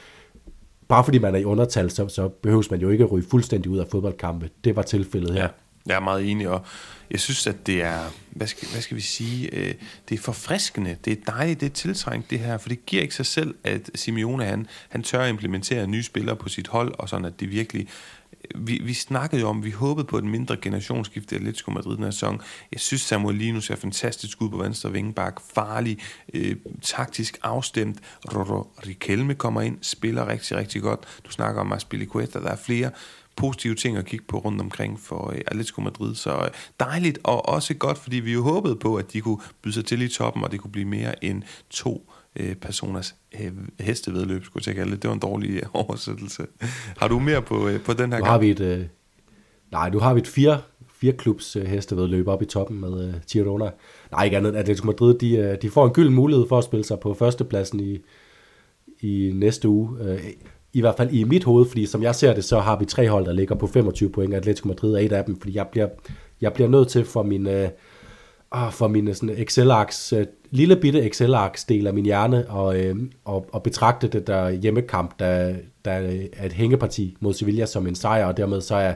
[0.88, 3.70] bare fordi man er i undertal, så, så behøves man jo ikke at ryge fuldstændig
[3.70, 4.50] ud af fodboldkampe.
[4.64, 5.42] Det var tilfældet her.
[5.42, 5.48] Ja.
[5.86, 6.62] Jeg er meget enig, og
[7.11, 7.98] jeg synes, at det er,
[8.30, 9.74] hvad skal, hvad skal vi sige, øh,
[10.09, 13.14] det er forfriskende, det er dejligt, det er tiltrængt det her, for det giver ikke
[13.14, 17.09] sig selv, at Simeone, han, han tør at implementere nye spillere på sit hold, og
[17.09, 17.88] sådan at det virkelig
[18.55, 22.05] vi, vi snakkede jo om, vi håbede på et mindre generationsskift i Atletico Madrid den
[22.05, 22.40] her sæson.
[22.72, 25.99] Jeg synes, Samuel Linus er fantastisk ud på venstre vingebak, farlig,
[26.34, 27.99] øh, taktisk afstemt.
[28.34, 31.01] Roro Riquelme kommer ind, spiller rigtig, rigtig godt.
[31.24, 32.90] Du snakker om Aspilicueta, der er flere
[33.36, 36.14] positive ting at kigge på rundt omkring for øh, Atletico Madrid.
[36.14, 39.74] Så øh, dejligt, og også godt, fordi vi jo håbede på, at de kunne byde
[39.74, 44.45] sig til i toppen, og det kunne blive mere end to øh, personers øh, hestevedløb,
[44.45, 45.03] skulle jeg kalde det.
[45.03, 46.47] Det var en dårlig øh, oversættelse.
[46.97, 48.87] Har du mere på, øh, på den her nu har vi et, øh,
[49.72, 50.61] Nej, nu har vi et fire,
[50.95, 53.70] fire klubs øh, hestevedløb op i toppen med øh, Girona.
[54.12, 54.57] Nej, ikke andet.
[54.57, 57.80] Atletico Madrid, de, øh, de får en gylden mulighed for at spille sig på førstepladsen
[57.80, 57.99] i,
[59.01, 59.91] i næste uge.
[60.01, 60.20] Øh,
[60.72, 63.09] I hvert fald i mit hoved, fordi som jeg ser det, så har vi tre
[63.09, 64.35] hold, der ligger på 25 point.
[64.35, 65.89] Atletico Madrid er et af dem, fordi jeg bliver,
[66.41, 67.47] jeg bliver nødt til for min...
[67.47, 67.68] Øh,
[68.53, 72.80] oh, for min øh, sådan Excel-arks, øh, lille bitte Excel-arks del af min hjerne, og,
[72.80, 75.92] øh, og, og betragte det der hjemmekamp, der, der
[76.36, 78.94] er et hængeparti mod Sevilla som en sejr, og dermed så er,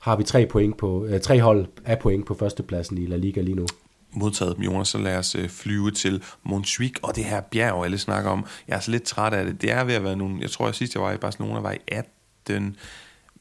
[0.00, 3.40] har vi tre, point på, øh, tre hold af point på førstepladsen i La Liga
[3.40, 3.66] lige nu
[4.14, 7.98] modtaget dem, Jonas, så lad os øh, flyve til Montjuic og det her bjerg, alle
[7.98, 8.46] snakker om.
[8.68, 9.62] Jeg er så lidt træt af det.
[9.62, 11.72] Det er ved at være nogle, jeg tror, jeg sidst jeg var i Barcelona, var
[11.72, 12.76] i 18,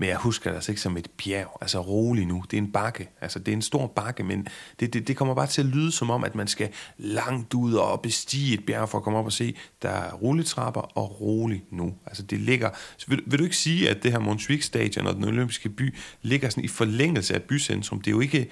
[0.02, 1.58] men jeg husker det altså ikke som et bjerg.
[1.62, 2.44] Altså rolig nu.
[2.52, 3.10] Det er en bakke.
[3.22, 4.48] Altså det er en stor bakke, men
[4.80, 7.74] det, det, det kommer bare til at lyde som om, at man skal langt ud
[7.74, 11.64] og bestige et bjerg for at komme op og se, der er rulletrapper og rolig
[11.72, 11.94] nu.
[12.06, 12.70] Altså det ligger...
[12.98, 15.96] Så vil, vil du ikke sige, at det her Montjuic Stadion og den olympiske by
[16.22, 18.02] ligger sådan i forlængelse af bycentrum?
[18.02, 18.50] Det er jo ikke...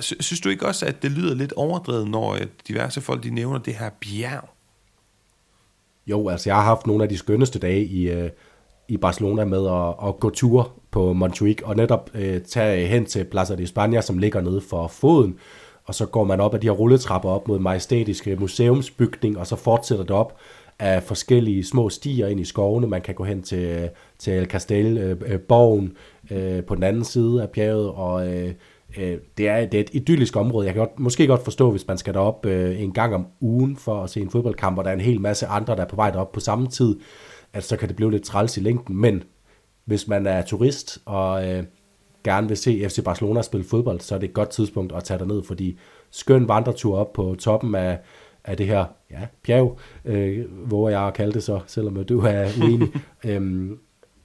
[0.00, 2.38] Synes du ikke også, at det lyder lidt overdrevet, når
[2.68, 4.48] diverse folk de nævner det her bjerg?
[6.06, 8.30] Jo, altså jeg har haft nogle af de skønneste dage i, øh,
[8.88, 13.24] i Barcelona med at, at gå tur på Montjuic og netop øh, tage hen til
[13.24, 15.34] Plaza de España, som ligger nede for foden,
[15.84, 19.56] og så går man op ad de her rulletrapper op mod majestætiske museumsbygning, og så
[19.56, 20.38] fortsætter det op
[20.78, 22.86] af forskellige små stier ind i skovene.
[22.86, 23.88] Man kan gå hen til,
[24.18, 25.92] til El Castel, øh, øh borgen
[26.30, 28.54] øh, på den anden side af bjerget, og øh,
[28.98, 30.66] øh, det, er, det er et idyllisk område.
[30.66, 33.76] Jeg kan godt, måske godt forstå, hvis man skal derop øh, en gang om ugen
[33.76, 35.96] for at se en fodboldkamp, og der er en hel masse andre, der er på
[35.96, 36.96] vej derop på samme tid,
[37.52, 38.96] at så kan det blive lidt træls i længden.
[38.96, 39.22] Men
[39.84, 41.64] hvis man er turist og øh,
[42.24, 45.18] gerne vil se FC Barcelona spille fodbold, så er det et godt tidspunkt at tage
[45.18, 45.78] derned, fordi
[46.10, 47.98] skøn vandretur op på toppen af,
[48.44, 52.48] af det her ja, bjerg, øh, hvor jeg har kaldt det så, selvom du er
[52.62, 52.88] uenig.
[53.26, 53.78] øhm,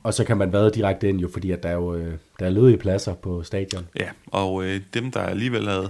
[0.04, 2.46] og så kan man vade direkte ind jo, fordi at der er jo øh, der
[2.46, 3.88] er ledige pladser på stadion.
[4.00, 5.90] Ja, og øh, dem, der alligevel havde,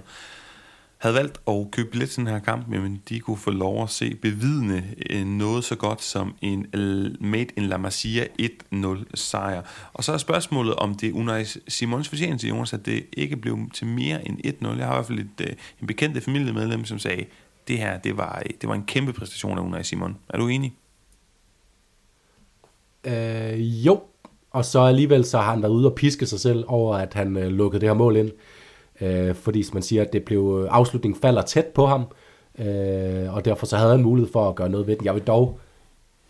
[0.98, 3.90] havde valgt at købe billet til den her kamp, men de kunne få lov at
[3.90, 6.66] se bevidne øh, noget så godt som en
[7.20, 9.62] Made in La Masia 1-0 sejr.
[9.94, 13.58] Og så er spørgsmålet, om det er Unai Simons fortjeneste, Jonas, at det ikke blev
[13.74, 14.78] til mere end 1-0.
[14.78, 17.26] Jeg har i hvert fald et, øh, en bekendt familiemedlem, som sagde,
[17.68, 20.18] det her, det var, øh, det var en kæmpe præstation af Unai Simon.
[20.30, 20.74] Er du enig?
[23.04, 24.02] Øh, jo,
[24.52, 27.38] og så alligevel så har han været ude og piske sig selv over, at han
[27.38, 28.32] øh, lukkede det her mål ind.
[29.02, 32.04] Øh, fordi som man siger, at det blev, øh, afslutningen falder tæt på ham,
[32.60, 35.06] øh, og derfor så havde han mulighed for at gøre noget ved den.
[35.06, 35.60] Jeg vil dog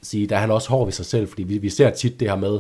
[0.02, 2.36] sige, at han også hård ved sig selv, fordi vi, vi ser tit det her
[2.36, 2.60] med,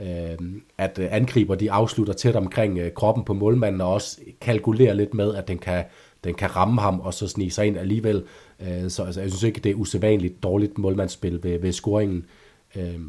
[0.00, 4.94] øh, at øh, angriber de afslutter tæt omkring øh, kroppen på målmanden, og også kalkulerer
[4.94, 5.84] lidt med, at den kan,
[6.24, 8.24] den kan ramme ham, og så snige sig ind alligevel.
[8.60, 12.24] Øh, så altså, jeg synes ikke, det er usædvanligt dårligt målmandsspil ved, ved scoringen.
[12.76, 13.00] Øh,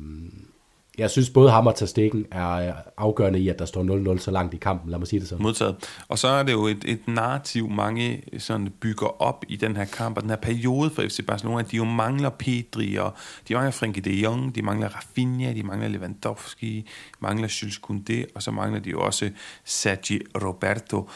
[1.01, 4.53] jeg synes både ham og Tastikken er afgørende i, at der står 0-0 så langt
[4.53, 5.43] i kampen, lad mig sige det sådan.
[5.43, 5.75] Modtaget.
[6.07, 9.85] Og så er det jo et, et narrativ, mange sådan bygger op i den her
[9.85, 13.13] kamp, og den her periode for FC Barcelona, at de jo mangler Pedri, og
[13.47, 16.83] de mangler Frenkie de Jong, de mangler Rafinha, de mangler Lewandowski, de
[17.19, 19.29] mangler Jules Koundé, og så mangler de jo også
[19.65, 21.09] Sergi Roberto.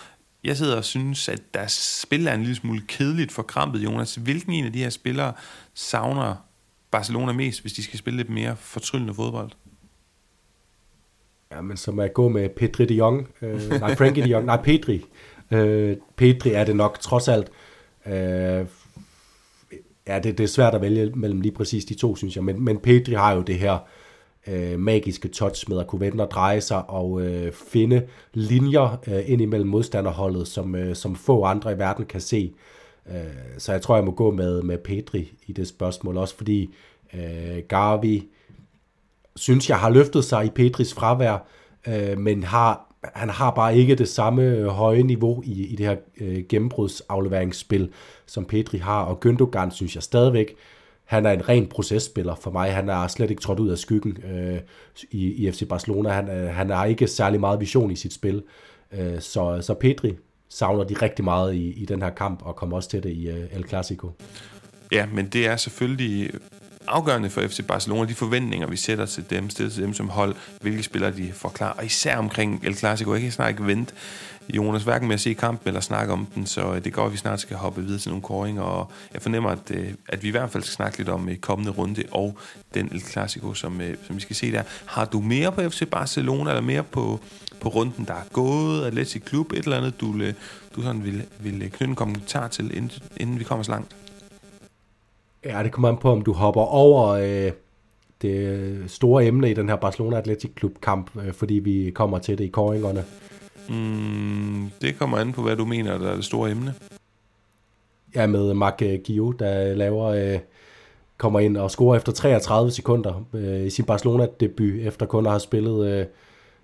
[0.43, 4.15] Jeg sidder og synes, at deres spil er en lille smule kedeligt for krampet, Jonas.
[4.15, 5.33] Hvilken en af de her spillere
[5.73, 6.36] savner
[6.91, 9.51] Barcelona mest, hvis de skal spille lidt mere fortryllende fodbold?
[11.51, 13.27] Ja, men som at gå med Pedri de Jong.
[13.41, 14.45] Øh, nej, Frankie de Jong.
[14.45, 15.05] Nej, Pedri.
[15.51, 17.51] Øh, Pedri er det nok trods alt.
[18.05, 18.65] Øh,
[20.07, 22.43] ja, det, det er svært at vælge mellem lige præcis de to, synes jeg.
[22.43, 23.77] Men, men Pedri har jo det her
[24.47, 29.29] øh, magiske touch med at kunne vende og dreje sig og øh, finde linjer øh,
[29.29, 32.53] ind imellem modstanderholdet, som, øh, som få andre i verden kan se.
[33.09, 33.15] Øh,
[33.57, 36.69] så jeg tror, jeg må gå med, med Pedri i det spørgsmål, også fordi
[37.13, 38.27] øh, Gavi
[39.36, 41.47] synes jeg har løftet sig i Petris fravær,
[41.88, 45.95] øh, men har, han har bare ikke det samme høje niveau i, i det her
[46.21, 47.89] øh, gennembrudsafleveringsspil,
[48.25, 50.55] som Petri har, og Gündogan synes jeg stadigvæk,
[51.05, 52.73] han er en ren processpiller for mig.
[52.73, 54.59] Han er slet ikke trådt ud af skyggen øh,
[55.11, 56.09] i, i FC Barcelona.
[56.09, 58.43] Han, øh, han har ikke særlig meget vision i sit spil.
[58.91, 60.13] Øh, så, så Petri
[60.49, 63.29] savner de rigtig meget i, i den her kamp, og kommer også til det i
[63.29, 64.11] øh, El Clasico.
[64.91, 66.31] Ja, men det er selvfølgelig
[66.88, 70.36] afgørende for FC Barcelona, de forventninger, vi sætter til dem, stiller til dem som hold,
[70.61, 73.13] hvilke spillere de får klar, og især omkring El Clasico.
[73.13, 73.93] Jeg kan snart ikke vente,
[74.49, 77.11] Jonas, hverken med at se kampen eller snakke om den, så øh, det går, at
[77.11, 80.27] vi snart skal hoppe videre til nogle koringer, og jeg fornemmer, at, øh, at vi
[80.27, 82.38] i hvert fald skal snakke lidt om øh, kommende runde og
[82.73, 84.63] den El Clasico, som, som vi skal se der.
[84.86, 87.19] Har du mere på FC Barcelona, eller mere på,
[87.59, 90.19] på runden, der er gået, Atletic Klub, et eller andet, du,
[90.75, 93.95] du sådan vil, vil knytte en kommentar til, inden, inden vi kommer så langt?
[95.45, 97.51] Ja, det kommer an på, om du hopper over øh,
[98.21, 102.37] det store emne i den her Barcelona Athletic Club kamp, øh, fordi vi kommer til
[102.37, 103.03] det i koringerne.
[103.69, 106.73] Mm, det kommer an på, hvad du mener, der er det store emne.
[108.15, 110.39] Ja, med Mark Gio, der laver, øh,
[111.17, 115.39] kommer ind og scorer efter 33 sekunder øh, i sin Barcelona-debut, efter kun at have
[115.39, 115.87] spillet...
[115.87, 116.05] Øh,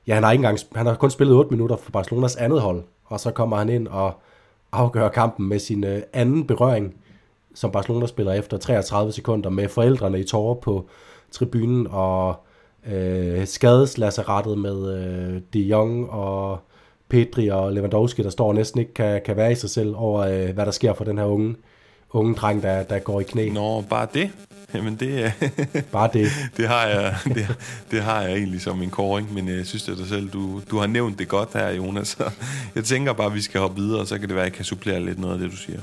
[0.08, 2.84] ja, han har, ikke engang, han har kun spillet 8 minutter for Barcelonas andet hold,
[3.06, 4.14] og så kommer han ind og
[4.72, 6.96] afgør kampen med sin øh, anden berøring
[7.56, 10.90] som Barcelona spiller efter 33 sekunder med forældrene i tårer på
[11.32, 12.36] tribunen og
[12.92, 16.60] øh, skadeslasserettet med øh, De Jong og
[17.10, 20.54] Pedri og Lewandowski, der står næsten ikke kan, kan være i sig selv over, øh,
[20.54, 21.56] hvad der sker for den her unge,
[22.10, 23.50] unge dreng, der, der går i knæ.
[23.50, 24.32] Nå, bare det?
[24.74, 25.34] Jamen det
[25.92, 26.28] Bare det.
[26.58, 27.48] det, har jeg, det,
[27.92, 30.78] det har jeg egentlig som en koring, men jeg synes det dig selv, du, du
[30.78, 32.18] har nævnt det godt her, Jonas.
[32.76, 34.56] Jeg tænker bare, at vi skal hoppe videre, og så kan det være, at jeg
[34.56, 35.80] kan supplere lidt noget af det, du siger.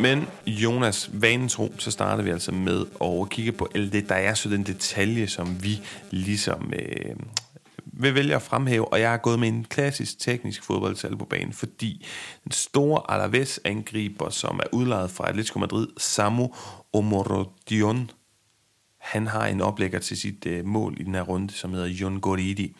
[0.00, 4.34] Men Jonas, vanen tro, så starter vi altså med at kigge på det, der er
[4.34, 5.80] så den detalje, som vi
[6.10, 7.16] ligesom øh,
[7.84, 11.52] vil vælge at fremhæve, og jeg har gået med en klassisk teknisk fodboldtal på banen,
[11.52, 12.06] fordi
[12.44, 16.54] den store Alaves-angriber, som er udlejet fra Atletico Madrid, Samu
[16.92, 18.10] Omorodion,
[18.98, 22.20] han har en oplægger til sit øh, mål i den her runde, som hedder Jon
[22.20, 22.76] Goridi.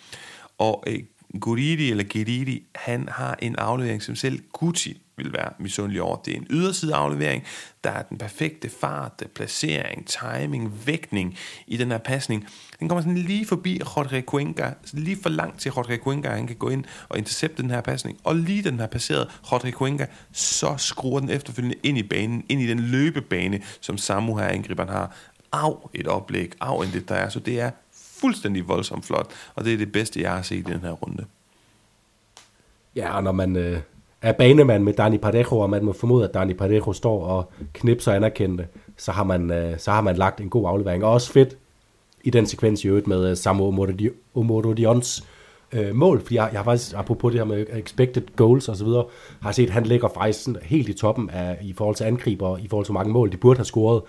[0.58, 1.02] Og øh,
[1.40, 6.16] Guridi eller Giridi, han har en aflevering, som selv Gucci vil være misundelig over.
[6.16, 7.44] Det er en yderside aflevering,
[7.84, 12.46] der er den perfekte fart, placering, timing, vægtning i den her pasning.
[12.80, 16.56] Den kommer sådan lige forbi Jorge Cuenca, lige for langt til Jorge Cuenca, han kan
[16.56, 18.18] gå ind og intercepte den her pasning.
[18.24, 22.60] Og lige den har passeret Jorge Cuenca, så skruer den efterfølgende ind i banen, ind
[22.60, 25.16] i den løbebane, som Samu her angriberen har.
[25.52, 27.28] Af et oplæg, af en det der er.
[27.28, 30.72] Så det er fuldstændig voldsomt flot, og det er det bedste, jeg har set i
[30.72, 31.24] den her runde.
[32.96, 33.80] Ja, og når man øh,
[34.22, 38.12] er banemand med Dani Parejo, og man må formode, at Dani Parejo står og knipser
[38.12, 38.66] anerkendte,
[38.96, 41.04] så har man, øh, så har man lagt en god aflevering.
[41.04, 41.56] Og også fedt
[42.24, 43.86] i den sekvens i øvrigt med øh, Samu
[44.34, 45.24] Omorodions
[45.72, 48.84] øh, mål, fordi jeg, jeg har faktisk, apropos det her med expected goals og så
[48.84, 49.04] videre,
[49.42, 52.58] har set, at han ligger faktisk sådan helt i toppen af, i forhold til angriber,
[52.58, 54.02] i forhold til mange mål, de burde have scoret.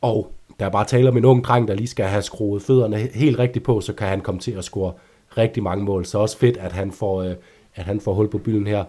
[0.00, 2.96] Og der er bare tale om en ung dreng, der lige skal have skruet fødderne
[2.96, 4.92] helt rigtigt på, så kan han komme til at score
[5.36, 6.04] rigtig mange mål.
[6.04, 7.34] Så også fedt, at han får, øh,
[7.74, 8.84] at han får hul på bylden her.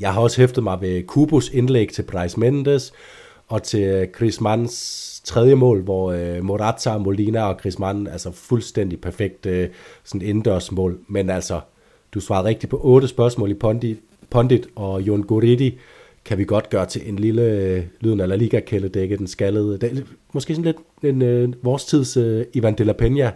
[0.00, 2.92] Jeg har også hæftet mig ved Kubus indlæg til Price Mendes
[3.48, 9.00] og til Chris Manns tredje mål, hvor øh, Morata, Molina og Chris Mann, altså fuldstændig
[9.00, 9.68] perfekt øh,
[10.04, 10.98] sådan indendørs mål.
[11.08, 11.60] Men altså,
[12.14, 13.98] du svarede rigtigt på otte spørgsmål i Pondit,
[14.30, 15.78] Pondit og Jon Goridi
[16.24, 19.78] kan vi godt gøre til en lille øh, lyden af La Liga kæledække, den skaldede,
[19.78, 20.76] den, måske sådan lidt
[21.14, 23.30] en øh, vores tids øh, Ivan de la Peña,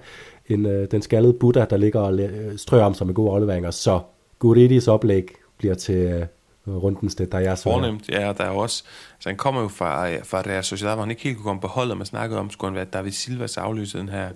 [0.48, 3.70] en, øh, den skaldede Buddha, der ligger og øh, strøger om sig med gode afleveringer.
[3.70, 4.00] Så
[4.38, 6.26] Guridis oplæg bliver til øh,
[6.66, 7.62] rundens det, der er så.
[7.62, 8.84] Fornemt, ja, der er også,
[9.14, 11.68] altså han kommer jo fra, fra Real Sociedad, hvor han ikke helt kunne komme på
[11.68, 14.28] holdet, man snakkede om, skulle han være David Silvas afløser, den her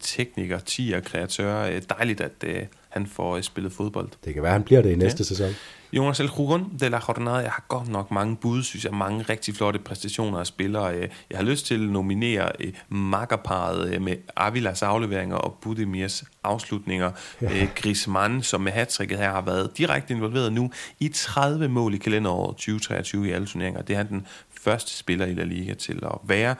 [0.00, 1.80] tekniker, tiger, kreatør.
[1.88, 4.08] Dejligt, at øh, han får øh, spillet fodbold.
[4.24, 5.24] Det kan være, han bliver det i næste ja.
[5.24, 5.54] sæson.
[5.92, 9.22] Jonas El Jugon de la Jornada, jeg har godt nok mange bud, synes jeg, mange
[9.22, 10.94] rigtig flotte præstationer af spillere.
[10.94, 16.24] Øh, jeg har lyst til at nominere øh, makkerparet øh, med Avilas afleveringer og Budimirs
[16.44, 17.10] afslutninger.
[17.42, 17.68] Ja.
[17.74, 20.70] Griezmann, som med hattricket her har været direkte involveret nu
[21.00, 23.82] i 30 mål i kalenderåret 2023 i alle turneringer.
[23.82, 24.26] Det er han den
[24.60, 26.54] første spiller i La Liga til at være.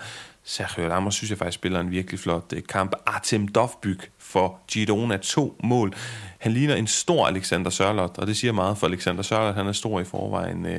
[0.44, 2.92] Sergio Ramos synes jeg faktisk spiller en virkelig flot kamp.
[3.06, 5.94] Artem Dovbyk for Girona to mål.
[6.38, 9.56] Han ligner en stor Alexander Sørloth, og det siger meget for Alexander Sørloth.
[9.56, 10.66] Han er stor i forvejen.
[10.66, 10.78] Øh,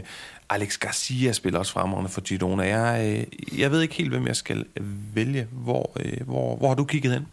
[0.49, 2.63] Alex Garcia spiller også fremragende for Girona.
[2.63, 3.17] Jeg,
[3.51, 4.65] øh, jeg ved ikke helt, hvem jeg skal
[5.13, 5.47] vælge.
[5.51, 7.27] Hvor, øh, hvor, hvor har du kigget hen?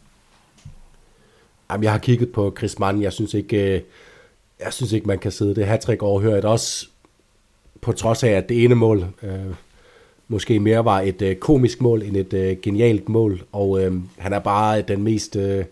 [1.70, 3.02] Jamen, jeg har kigget på Chris Mann.
[3.02, 3.84] Jeg synes ikke,
[4.60, 6.44] jeg synes ikke man kan sidde det hat-trick overhørt.
[6.44, 6.86] Også
[7.80, 9.54] på trods af, at det ene mål øh,
[10.28, 13.42] måske mere var et øh, komisk mål end et øh, genialt mål.
[13.52, 15.36] Og øh, han er bare den mest...
[15.36, 15.64] Øh,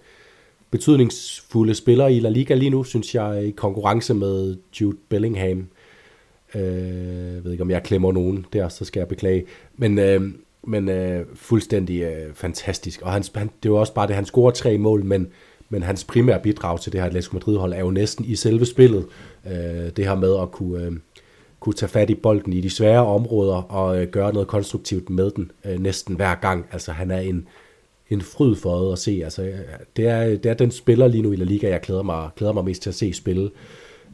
[0.71, 5.67] betydningsfulde spillere i La Liga lige nu, synes jeg, i konkurrence med Jude Bellingham.
[6.55, 9.45] Øh, jeg ved ikke, om jeg klemmer nogen der, så skal jeg beklage.
[9.77, 10.23] Men, øh,
[10.67, 13.03] men øh, fuldstændig øh, fantastisk.
[13.03, 15.29] Og han, han, det var også bare det, han scorer tre mål, men,
[15.69, 19.07] men hans primære bidrag til det her Atletico Madrid-hold er jo næsten i selve spillet.
[19.47, 20.93] Øh, det her med at kunne, øh,
[21.61, 25.31] kunne tage fat i bolden i de svære områder og øh, gøre noget konstruktivt med
[25.31, 26.67] den øh, næsten hver gang.
[26.73, 27.49] Altså han er en
[28.11, 29.21] en fryd for øjet at se.
[29.25, 29.53] Altså,
[29.97, 32.53] det, er, det er den spiller lige nu i La Liga, jeg glæder mig, glæder
[32.53, 33.51] mig mest til at se spille.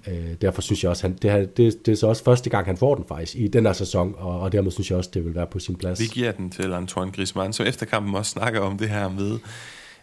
[0.08, 2.66] Øh, derfor synes jeg også, han, det, her, det, det er så også første gang,
[2.66, 5.24] han får den faktisk i den her sæson, og, og dermed synes jeg også, det
[5.24, 6.00] vil være på sin plads.
[6.00, 9.38] Vi giver den til Antoine Griezmann, som efter kampen også snakker om det her med,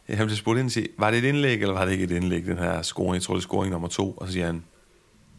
[0.09, 2.45] han blev spurgt ind sige, var det et indlæg, eller var det ikke et indlæg,
[2.45, 4.63] den her scoring, jeg tror det er scoring nummer to, og så siger han,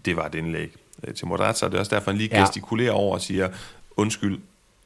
[0.05, 0.73] det var et indlæg
[1.05, 2.99] øh, til Morata, det er også derfor, han lige gestikulerer ja.
[2.99, 3.49] over og siger,
[3.97, 4.39] undskyld,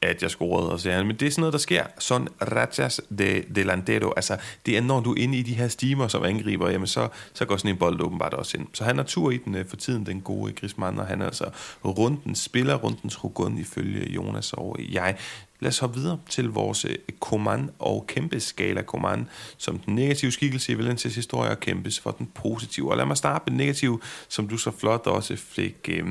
[0.07, 1.83] at jeg scorede, og så han, men det er sådan noget, der sker.
[1.99, 6.07] Sådan rachas de delantero, altså det er, når du er inde i de her stimer
[6.07, 8.67] som angriber, jamen så, så går sådan en bold åbenbart også ind.
[8.73, 11.25] Så han har tur i den øh, for tiden, den gode Griezmann, og han er
[11.25, 11.45] altså
[11.85, 15.17] rundens spiller, rundens rugun ifølge Jonas og jeg.
[15.59, 20.31] Lad os hoppe videre til vores øh, Koman og Kæmpes skala Koman, som den negative
[20.31, 22.91] skikkelse i Valencias historie og Kæmpes for den positive.
[22.91, 23.99] Og lad mig starte med den negative,
[24.29, 26.05] som du så flot også fik øh,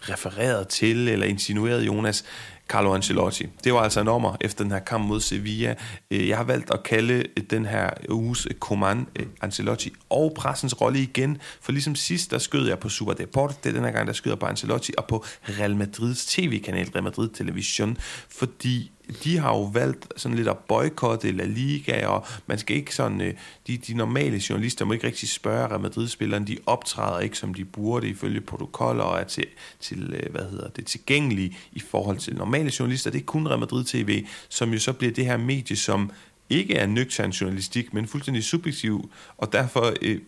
[0.00, 2.24] refereret til, eller insinueret, Jonas.
[2.70, 3.46] Carlo Ancelotti.
[3.64, 5.74] Det var altså en ommer efter den her kamp mod Sevilla.
[6.10, 9.06] Øh, jeg har valgt at kalde øh, den her uges øh, Coman
[9.42, 13.84] Ancelotti og pressens rolle igen, for ligesom sidst, der skød jeg på Super Deporte, den
[13.84, 17.96] her gang, der skød på Ancelotti og på Real Madrids tv-kanal, Real Madrid Television,
[18.28, 18.90] fordi
[19.24, 23.20] de har jo valgt sådan lidt at boykotte La Liga, og man skal ikke sådan,
[23.20, 23.34] øh,
[23.66, 27.64] de, de normale journalister må ikke rigtig spørge Real Madrid-spillerne, de optræder ikke som de
[27.64, 29.46] burde ifølge protokoller og er til,
[29.80, 33.10] til øh, hvad hedder det, tilgængelige i forhold til normale journalister.
[33.10, 36.10] Det er kun Real Madrid TV, som jo så bliver det her medie, som
[36.50, 40.18] ikke er nøgtern journalistik, men fuldstændig subjektiv, og derfor øh,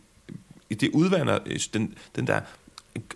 [0.71, 2.41] det udvander øh, den, den der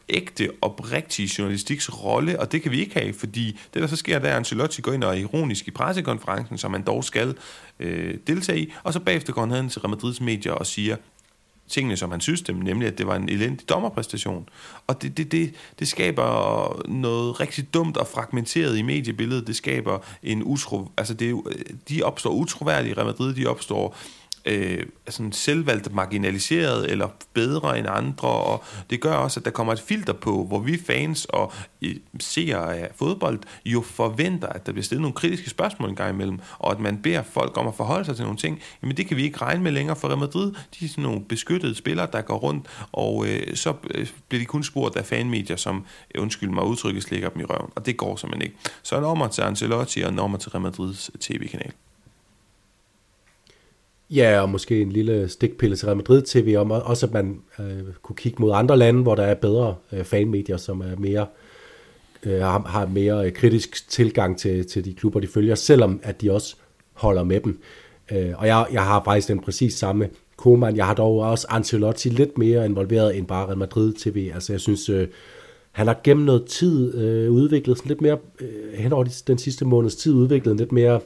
[0.08, 4.18] ægte, oprigtige journalistiks rolle, og det kan vi ikke have, fordi det, der så sker,
[4.18, 7.36] der er Ancelotti går ind og er ironisk i pressekonferencen, som man dog skal
[7.80, 10.96] øh, deltage i, og så bagefter går han hen til Real Madrids medier og siger,
[11.68, 14.48] tingene, som han synes dem, nemlig at det var en elendig dommerpræstation.
[14.86, 19.46] Og det, det, det, det skaber noget rigtig dumt og fragmenteret i mediebilledet.
[19.46, 20.90] Det skaber en utro...
[20.96, 21.36] Altså, det,
[21.88, 27.86] de opstår utroværdige, Real Madrid, de opstår øh, Øh, sådan selvvalgt marginaliseret eller bedre end
[27.90, 31.52] andre, og det gør også, at der kommer et filter på, hvor vi fans og
[32.20, 36.40] seere af fodbold jo forventer, at der bliver stillet nogle kritiske spørgsmål en gang imellem,
[36.58, 39.16] og at man beder folk om at forholde sig til nogle ting, jamen det kan
[39.16, 40.52] vi ikke regne med længere for Real Madrid.
[40.80, 44.46] De er sådan nogle beskyttede spillere, der går rundt, og øh, så øh, bliver de
[44.46, 45.84] kun spurgt af fanmedier, som,
[46.14, 48.56] øh, undskyld mig, udtrykket slikker dem i røven, og det går simpelthen ikke.
[48.82, 51.72] Så normer til Ancelotti og normer til Real Madrids tv-kanal.
[54.10, 57.82] Ja, og måske en lille stikpille til Real Madrid TV om også, at man øh,
[58.02, 61.26] kunne kigge mod andre lande, hvor der er bedre øh, fanmedier, som er mere
[62.22, 66.20] øh, har, har mere øh, kritisk tilgang til, til de klubber, de følger, selvom at
[66.20, 66.56] de også
[66.92, 67.60] holder med dem.
[68.12, 70.76] Øh, og jeg, jeg har faktisk den præcis samme Koeman.
[70.76, 74.30] Jeg har dog også Ancelotti lidt mere involveret end bare Real Madrid TV.
[74.34, 75.08] Altså jeg synes, øh,
[75.72, 79.64] han har gennem noget tid øh, udviklet sådan lidt mere, øh, hen over den sidste
[79.64, 81.00] måneds tid, udviklet lidt mere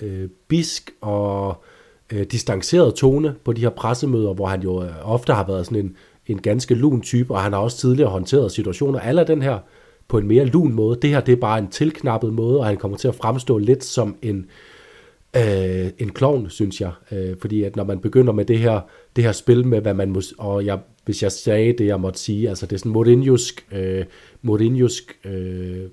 [0.00, 1.64] øh, bisk og
[2.14, 5.78] øh, distanceret tone på de her pressemøder, hvor han jo øh, ofte har været sådan
[5.78, 5.96] en,
[6.26, 9.00] en ganske lun type, og han har også tidligere håndteret situationer.
[9.00, 9.58] Alle den her
[10.08, 10.98] på en mere lun måde.
[11.02, 13.84] Det her det er bare en tilknappet måde, og han kommer til at fremstå lidt
[13.84, 14.46] som en,
[15.36, 16.92] øh, en klovn, synes jeg.
[17.12, 18.80] Øh, fordi at når man begynder med det her,
[19.16, 20.20] det her spil med, hvad man må...
[20.38, 24.04] Og jeg, hvis jeg sagde det, jeg måtte sige, altså det er sådan Mourinho'sk, øh,
[24.46, 25.88] Mourinho'sk øh,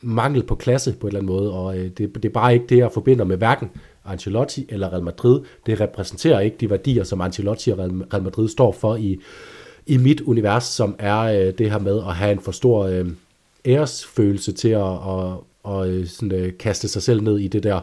[0.00, 2.66] mangel på klasse på en eller anden måde, og øh, det, det er bare ikke
[2.68, 3.70] det, jeg forbinder med hverken
[4.08, 5.40] Ancelotti eller Real Madrid.
[5.66, 9.20] Det repræsenterer ikke de værdier, som Ancelotti og Real Madrid står for i,
[9.86, 13.06] i mit univers, som er øh, det her med at have en for stor øh,
[13.66, 17.80] æresfølelse til at og, og, øh, sådan, øh, kaste sig selv ned i det der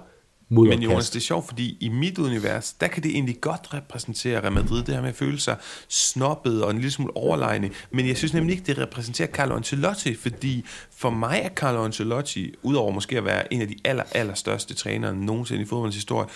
[0.49, 4.41] men Jonas, det er sjovt, fordi i mit univers, der kan det egentlig godt repræsentere
[4.41, 7.69] Real Madrid, det her med at føle sig snobbet og en lille smule overlegne.
[7.91, 10.65] Men jeg synes nemlig ikke, det repræsenterer Carlo Ancelotti, fordi
[10.95, 14.73] for mig er Carlo Ancelotti, udover måske at være en af de aller, aller største
[14.73, 16.27] trænere nogensinde i fodboldens historie,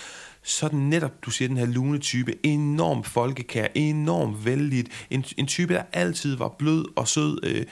[0.48, 5.26] så er den netop, du siger, den her lune type, enormt folkekær, enormt vældigt, en,
[5.38, 7.66] en type, der altid var blød og sød, øh,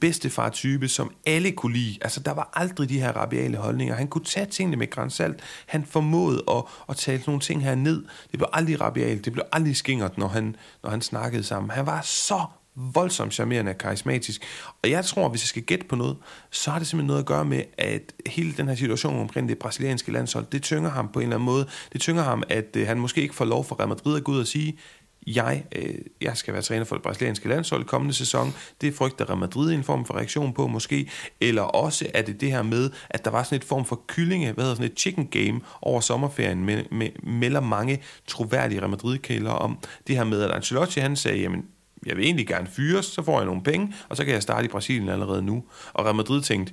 [0.00, 1.98] bedstefar-type, som alle kunne lide.
[2.00, 3.94] Altså, der var aldrig de her rabiale holdninger.
[3.94, 5.40] Han kunne tage tingene med grænsalt.
[5.66, 8.04] Han formåede at, at tale nogle ting her ned.
[8.30, 9.24] Det blev aldrig rabialt.
[9.24, 11.70] Det blev aldrig skingert, når han, når han snakkede sammen.
[11.70, 14.42] Han var så voldsomt charmerende og karismatisk.
[14.82, 16.16] Og jeg tror, hvis jeg skal gætte på noget,
[16.50, 19.58] så har det simpelthen noget at gøre med, at hele den her situation omkring det
[19.58, 21.66] brasilianske landshold, det tynger ham på en eller anden måde.
[21.92, 24.32] Det tynger ham, at øh, han måske ikke får lov for Real Madrid at gå
[24.32, 24.78] ud og sige,
[25.26, 28.54] jeg, øh, jeg skal være træner for det brasilianske landshold kommende sæson.
[28.80, 31.10] Det frygter Real Madrid en form for reaktion på måske.
[31.40, 34.52] Eller også er det det her med, at der var sådan et form for kyllinge,
[34.52, 39.50] hvad hedder sådan et chicken game over sommerferien, med, med, melder mange troværdige Real Madrid-kælder
[39.50, 41.64] om det her med, at Ancelotti han sagde, jamen
[42.06, 44.64] jeg vil egentlig gerne fyres, så får jeg nogle penge, og så kan jeg starte
[44.64, 45.64] i Brasilien allerede nu.
[45.92, 46.72] Og Real Madrid tænkte,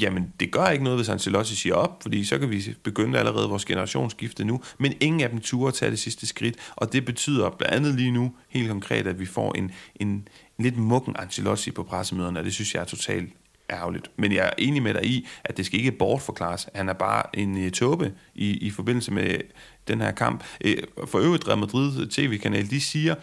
[0.00, 3.48] jamen det gør ikke noget, hvis Ancelotti siger op, fordi så kan vi begynde allerede
[3.48, 7.50] vores generationsskifte nu, men ingen af dem turde tage det sidste skridt, og det betyder
[7.50, 10.28] blandt andet lige nu, helt konkret, at vi får en, en, en
[10.64, 13.32] lidt mukken Ancelotti på pressemøderne, og det synes jeg er totalt
[13.70, 14.10] ærgerligt.
[14.16, 16.68] Men jeg er enig med dig i, at det skal ikke bortforklares.
[16.74, 19.40] Han er bare en uh, tåbe i, i forbindelse med
[19.88, 20.44] den her kamp.
[20.64, 23.14] Uh, for øvrigt, Real Madrid tv-kanal, de siger,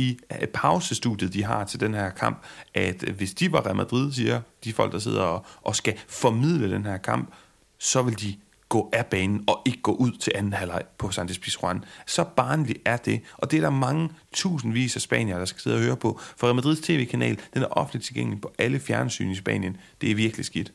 [0.00, 0.18] i
[0.54, 2.42] pausestudiet, de har til den her kamp,
[2.74, 6.70] at hvis de var Real Madrid, siger de folk, der sidder og, og skal formidle
[6.70, 7.30] den her kamp,
[7.78, 8.36] så vil de
[8.68, 11.84] gå af banen og ikke gå ud til anden halvleg på Santos Pizjuan.
[12.06, 15.76] Så barnligt er det, og det er der mange tusindvis af spanier, der skal sidde
[15.76, 16.20] og høre på.
[16.36, 19.76] For Real Madrids tv-kanal, den er offentligt tilgængelig på alle fjernsyn i Spanien.
[20.00, 20.72] Det er virkelig skidt.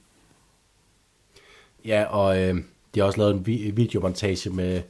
[1.86, 2.56] Ja, og øh,
[2.96, 4.82] de har også lavet en vi- videomontage med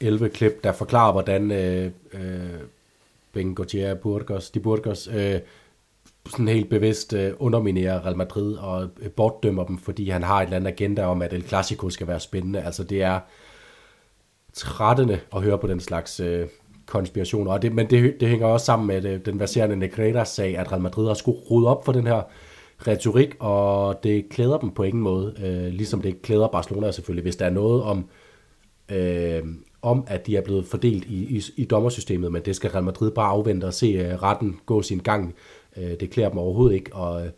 [0.00, 2.60] 11 klip, der forklarer, hvordan øh, øh,
[3.32, 5.40] Bengochea Burgos, de Burgos, øh,
[6.30, 10.44] sådan helt bevidst øh, underminerer Real Madrid og øh, bortdømmer dem, fordi han har et
[10.44, 12.62] eller andet agenda om, at El Clasico skal være spændende.
[12.62, 13.20] Altså det er
[14.52, 16.48] trættende at høre på den slags øh,
[16.86, 17.52] konspirationer.
[17.52, 20.82] Og det, men det, det hænger også sammen med det, den verserende Negreira-sag, at Real
[20.82, 22.22] Madrid har skulle rydde op for den her
[22.86, 27.36] retorik, og det klæder dem på ingen måde, øh, ligesom det klæder Barcelona selvfølgelig, hvis
[27.36, 28.04] der er noget om
[28.90, 29.42] øh,
[29.82, 33.10] om, at de er blevet fordelt i, i, i dommersystemet, men det skal Real Madrid
[33.10, 35.34] bare afvente og se uh, retten gå sin gang.
[35.76, 37.30] Uh, det klæder dem overhovedet ikke at, uh,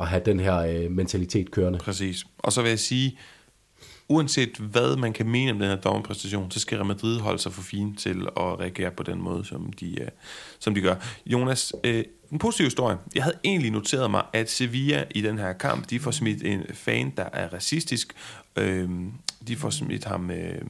[0.00, 1.78] at have den her uh, mentalitet kørende.
[1.78, 2.26] Præcis.
[2.38, 3.18] Og så vil jeg sige,
[4.08, 7.52] uanset hvad man kan mene om den her dommerpræstation, så skal Real Madrid holde sig
[7.52, 10.08] for fin til at reagere på den måde, som de, uh,
[10.58, 10.94] som de gør.
[11.26, 12.00] Jonas, uh,
[12.32, 12.96] en positiv historie.
[13.14, 16.62] Jeg havde egentlig noteret mig, at Sevilla i den her kamp, de får smidt en
[16.72, 18.12] fan, der er racistisk.
[18.60, 18.90] Uh,
[19.48, 20.30] de får smidt ham...
[20.30, 20.68] Uh,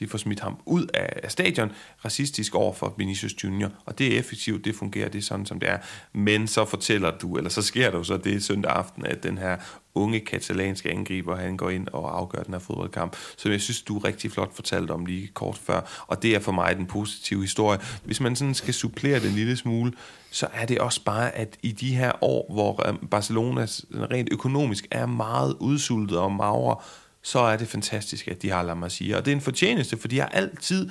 [0.00, 1.72] de får smidt ham ud af, af stadion,
[2.04, 5.60] racistisk over for Vinicius Junior, og det er effektivt, det fungerer, det er sådan, som
[5.60, 5.78] det er.
[6.12, 9.38] Men så fortæller du, eller så sker der jo så det søndag aften, at den
[9.38, 9.56] her
[9.94, 13.98] unge katalanske angriber, han går ind og afgør den her fodboldkamp, som jeg synes, du
[13.98, 17.78] rigtig flot fortalte om lige kort før, og det er for mig den positive historie.
[18.04, 19.92] Hvis man sådan skal supplere det en lille smule,
[20.30, 24.86] så er det også bare, at i de her år, hvor øh, Barcelona rent økonomisk
[24.90, 26.76] er meget udsultet og magre,
[27.22, 29.16] så er det fantastisk, at de har La Masia.
[29.16, 30.90] Og det er en fortjeneste, for de har altid,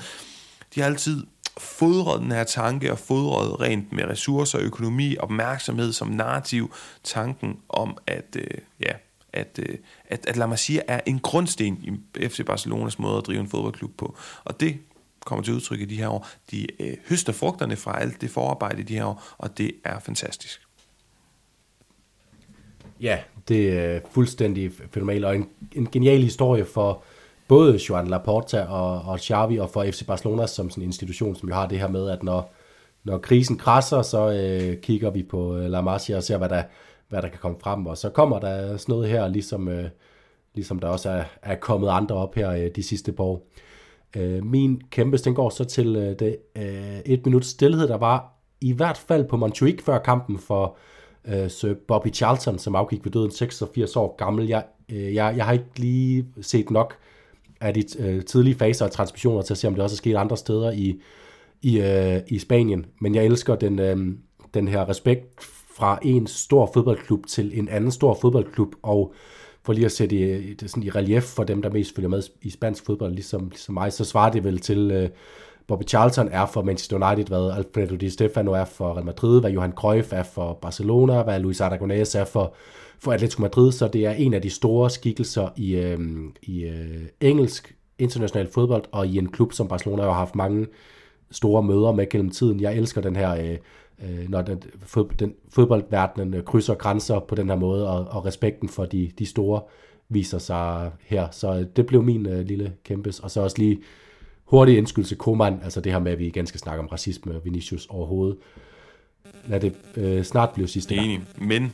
[0.75, 1.25] de har altid
[1.57, 6.73] fodret den her tanke og fodret rent med ressourcer, økonomi, opmærksomhed som narrativ,
[7.03, 8.93] tanken om, at, øh, ja,
[9.33, 13.39] at, øh, at, at La Masia er en grundsten i FC Barcelonas måde at drive
[13.39, 14.17] en fodboldklub på.
[14.43, 14.79] Og det
[15.25, 16.27] kommer til udtryk i de her år.
[16.51, 19.99] De øh, høster frugterne fra alt det forarbejde i de her år, og det er
[19.99, 20.68] fantastisk.
[23.01, 27.03] Ja, det er fuldstændig fænomenalt, og en, en genial historie for
[27.47, 31.49] både Joan Laporta og, og Xavi, og for FC Barcelona som sådan en institution, som
[31.49, 32.53] jo har det her med, at når,
[33.03, 36.63] når krisen krasser, så øh, kigger vi på øh, La Masia og ser, hvad der,
[37.09, 39.89] hvad der kan komme frem, og så kommer der sådan noget her, ligesom, øh,
[40.55, 43.47] ligesom der også er, er kommet andre op her øh, de sidste par år.
[44.15, 48.33] Øh, min kæmpe, den går så til øh, det øh, et minut stillhed, der var
[48.61, 50.77] i hvert fald på Montjuic før kampen for
[51.29, 54.47] øh, Sir Bobby Charlton, som afgik ved døden 86 år gammel.
[54.47, 56.95] Jeg, øh, jeg, jeg har ikke lige set nok
[57.61, 60.15] af de øh, tidlige faser af transmissioner til at se, om det også er sket
[60.15, 61.01] andre steder i,
[61.61, 62.85] i, øh, i Spanien.
[63.01, 63.97] Men jeg elsker den, øh,
[64.53, 65.43] den her respekt
[65.77, 69.13] fra en stor fodboldklub til en anden stor fodboldklub, og
[69.63, 72.23] for lige at sætte i, det sådan i relief for dem, der mest følger med
[72.41, 75.09] i spansk fodbold, ligesom, ligesom mig, så svarer det vel til, øh,
[75.69, 79.51] Bobby Charlton er for Manchester United, hvad Alfredo Di Stefano er for Real Madrid, hvad
[79.51, 82.53] Johan Cruyff er for Barcelona, hvad Luis Aragonés er for,
[82.99, 85.99] for Atletico Madrid, så det er en af de store skikkelser i, øh,
[86.41, 90.67] i øh, engelsk international fodbold, og i en klub som Barcelona har haft mange
[91.31, 92.59] store møder med gennem tiden.
[92.59, 93.57] Jeg elsker den her, øh,
[94.03, 98.25] øh når den, fod, den fodboldverdenen øh, krydser grænser på den her måde, og, og
[98.25, 99.61] respekten for de, de store
[100.09, 101.27] viser sig her.
[101.31, 103.79] Så det blev min øh, lille kæmpes, og så også lige
[104.49, 107.35] hurtig indskyld til Koman, altså det her med, at vi igen skal snakke om racisme
[107.35, 108.37] og Vinicius overhovedet.
[109.47, 111.07] Lad det øh, snart blive sidste gang.
[111.07, 111.73] Enig, men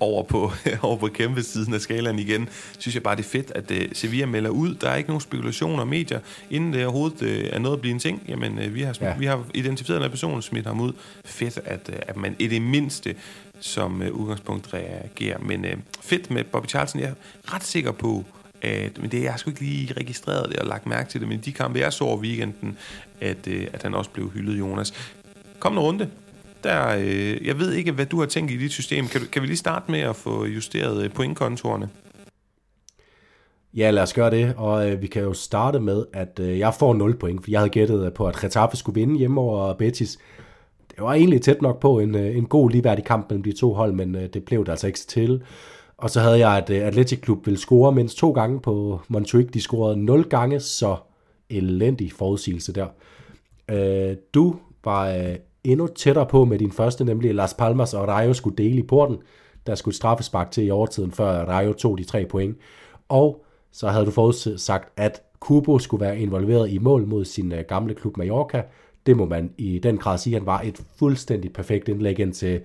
[0.00, 3.52] over på, over på kæmpe siden af skalaen igen, synes jeg bare, det er fedt,
[3.54, 4.74] at uh, Sevilla melder ud.
[4.74, 6.20] Der er ikke nogen spekulationer medier,
[6.50, 8.22] inden det overhovedet uh, er noget at blive en ting.
[8.28, 9.16] Jamen, uh, vi, har, ja.
[9.18, 10.92] vi har identificeret den person, smidt ham ud.
[11.24, 13.14] Fedt, at, uh, at man i det mindste
[13.60, 15.38] som uh, udgangspunkt reagerer.
[15.38, 15.70] Men uh,
[16.00, 17.00] fedt med Bobby Charlton.
[17.00, 18.24] Jeg er ret sikker på,
[18.62, 21.28] at, men det, jeg har sgu ikke lige registreret det og lagt mærke til det,
[21.28, 22.78] men de kampe, jeg så over weekenden,
[23.20, 24.94] at, øh, at han også blev hyldet, Jonas.
[25.58, 26.10] Kom en runde.
[26.64, 29.06] Der, øh, jeg ved ikke, hvad du har tænkt i dit system.
[29.06, 31.86] Kan, kan vi lige starte med at få justeret øh, pointkontorerne?
[31.86, 31.88] pointkontorene?
[33.74, 36.74] Ja, lad os gøre det, og øh, vi kan jo starte med, at øh, jeg
[36.74, 39.74] får 0 point, for jeg havde gættet øh, på, at Getafe skulle vinde hjemme over
[39.74, 40.18] Betis.
[40.90, 43.74] Det var egentlig tæt nok på en, øh, en god ligeværdig kamp mellem de to
[43.74, 45.42] hold, men øh, det blev det altså ikke til.
[46.00, 49.00] Og så havde jeg, at øh, Athletic Atletic Klub ville score mindst to gange på
[49.08, 49.46] Montjuic.
[49.46, 50.96] De scorede 0 gange, så
[51.50, 52.86] elendig forudsigelse der.
[53.70, 55.34] Øh, du var øh,
[55.64, 59.16] endnu tættere på med din første, nemlig Las Palmas og Rayo skulle dele i porten.
[59.66, 62.56] Der skulle straffespark til i overtiden, før Rayo tog de tre point.
[63.08, 67.64] Og så havde du forudsagt, at Kubo skulle være involveret i mål mod sin øh,
[67.68, 68.62] gamle klub Mallorca.
[69.06, 72.60] Det må man i den grad sige, han var et fuldstændig perfekt indlæg ind til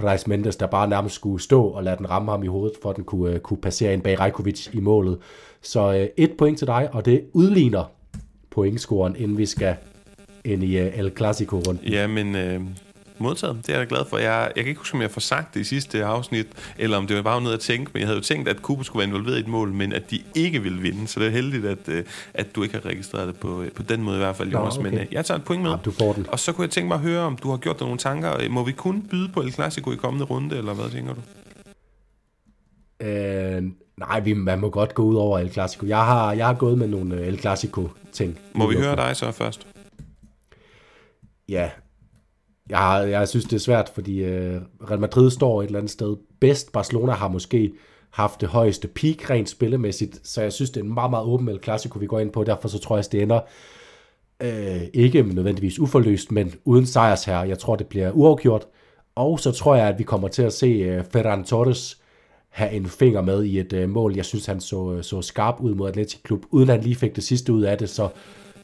[0.00, 2.90] Brais Mendes, der bare nærmest skulle stå og lade den ramme ham i hovedet, for
[2.90, 5.18] at den kunne, uh, kunne passere ind bag Rajkovic i målet.
[5.62, 7.84] Så uh, et point til dig, og det udligner
[8.50, 9.76] pointscoren, inden vi skal
[10.44, 11.88] ind i uh, El Clasico-runden.
[11.88, 12.66] Ja, men uh,
[13.20, 13.66] modtaget.
[13.66, 14.18] Det er jeg glad for.
[14.18, 16.46] Jeg, jeg kan ikke huske, om jeg får sagt det i sidste afsnit,
[16.78, 18.82] eller om det var bare noget at tænke, men jeg havde jo tænkt, at Kubo
[18.82, 21.08] skulle være involveret i et mål, men at de ikke ville vinde.
[21.08, 22.04] Så det er heldigt, at, øh,
[22.34, 24.78] at du ikke har registreret det på, øh, på den måde i hvert fald, Jonas.
[24.78, 24.90] Okay.
[24.90, 25.70] Men jeg tager et point med.
[25.70, 26.26] Ja, du får den.
[26.28, 28.48] Og så kunne jeg tænke mig at høre, om du har gjort dig nogle tanker.
[28.48, 31.20] Må vi kun byde på El Clasico i kommende runde, eller hvad tænker du?
[33.06, 33.62] Øh,
[33.96, 35.86] nej, vi, man må godt gå ud over El Clasico.
[35.86, 38.38] Jeg har, jeg har gået med nogle El Clasico-ting.
[38.54, 39.66] Må vi høre dig så først?
[41.48, 41.70] Ja,
[42.70, 44.60] jeg, jeg synes, det er svært, fordi øh,
[44.90, 46.72] Real Madrid står et eller andet sted bedst.
[46.72, 47.72] Barcelona har måske
[48.10, 51.48] haft det højeste peak rent spillemæssigt, så jeg synes, det er en meget, meget åben
[51.48, 52.44] El Clasico, vi går ind på.
[52.44, 53.40] Derfor så tror jeg, at det ender
[54.40, 57.42] øh, ikke nødvendigvis uforløst, men uden sejrs her.
[57.42, 58.66] Jeg tror, det bliver uafgjort.
[59.14, 62.00] Og så tror jeg, at vi kommer til at se øh, Ferran Torres
[62.48, 64.16] have en finger med i et øh, mål.
[64.16, 66.96] Jeg synes, han så, øh, så skarp ud mod Atletic Klub, uden at han lige
[66.96, 68.08] fik det sidste ud af det, så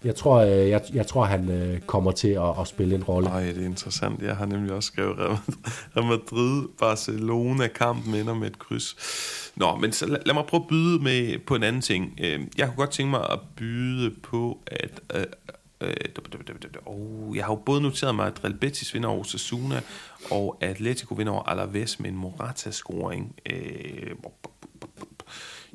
[0.07, 3.29] jeg tror, øh, jeg, jeg tror han øh, kommer til at, at spille en rolle.
[3.29, 4.23] Nej, det er interessant.
[4.23, 8.97] Jeg har nemlig også skrevet Real Madrid, Barcelona, kampen ender med et kryds.
[9.57, 12.19] Nå, men så lad, lad mig prøve at byde med på en anden ting.
[12.23, 15.01] Øh, jeg kunne godt tænke mig at byde på, at...
[15.15, 15.25] Øh,
[15.81, 15.95] øh,
[16.87, 19.81] oh, jeg har jo både noteret mig, at Real Betis vinder over Osasuna,
[20.31, 23.35] og Atletico vinder over Alaves med en Morata-scoring.
[23.53, 24.11] Øh,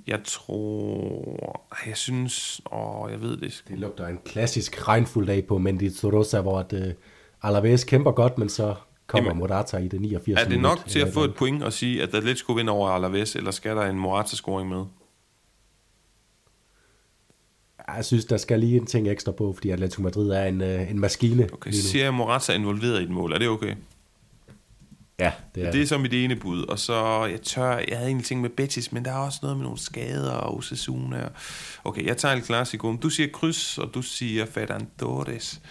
[0.07, 1.67] jeg tror...
[1.87, 2.61] Jeg synes...
[2.71, 3.63] Åh, jeg ved det.
[3.67, 6.79] Det lugter en klassisk regnfuld dag på Mendizorosa, hvor at, uh,
[7.41, 8.75] Alaves kæmper godt, men så
[9.07, 10.39] kommer Jamen, Morata i det 89.
[10.41, 12.89] Er det nok minut, til at få et point og sige, at Atletico vinder over
[12.89, 14.85] Alaves, eller skal der en Morata-scoring med?
[17.95, 20.91] Jeg synes, der skal lige en ting ekstra på, fordi Atletico Madrid er en, uh,
[20.91, 21.49] en maskine.
[21.53, 23.33] Okay, så siger jeg, at Morata er involveret i et mål.
[23.33, 23.75] Er det okay?
[25.21, 25.81] Ja, det er det.
[25.81, 26.63] er så mit ene bud.
[26.63, 29.57] Og så, jeg tør, jeg havde egentlig ting med Betis, men der er også noget
[29.57, 31.29] med nogle skader og Osasuna.
[31.83, 32.95] Okay, jeg tager et klassiko.
[32.95, 35.61] Du siger kryds, og du siger Fernandores.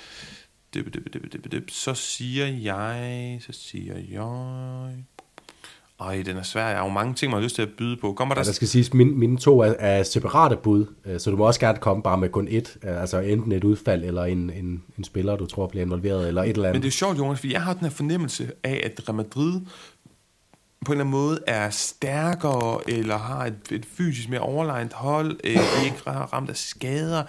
[1.68, 5.04] Så siger jeg, så siger jeg...
[6.00, 6.68] Ej, den er svær.
[6.68, 8.12] Jeg har jo mange ting, man har lyst til at byde på.
[8.12, 8.40] Kommer der...
[8.40, 11.46] Ja, der skal siges, mine, mine to er, er separate bud, øh, så du må
[11.46, 12.76] også gerne komme bare med kun et.
[12.84, 16.42] Øh, altså enten et udfald, eller en, en, en spiller, du tror bliver involveret, eller
[16.42, 16.74] et eller andet.
[16.74, 19.60] Men det er sjovt, Jonas, for jeg har den her fornemmelse af, at Real Madrid
[20.86, 25.40] på en eller anden måde er stærkere, eller har et, et fysisk mere overlegnet hold,
[25.44, 27.22] øh, de ikke har ramt af skader.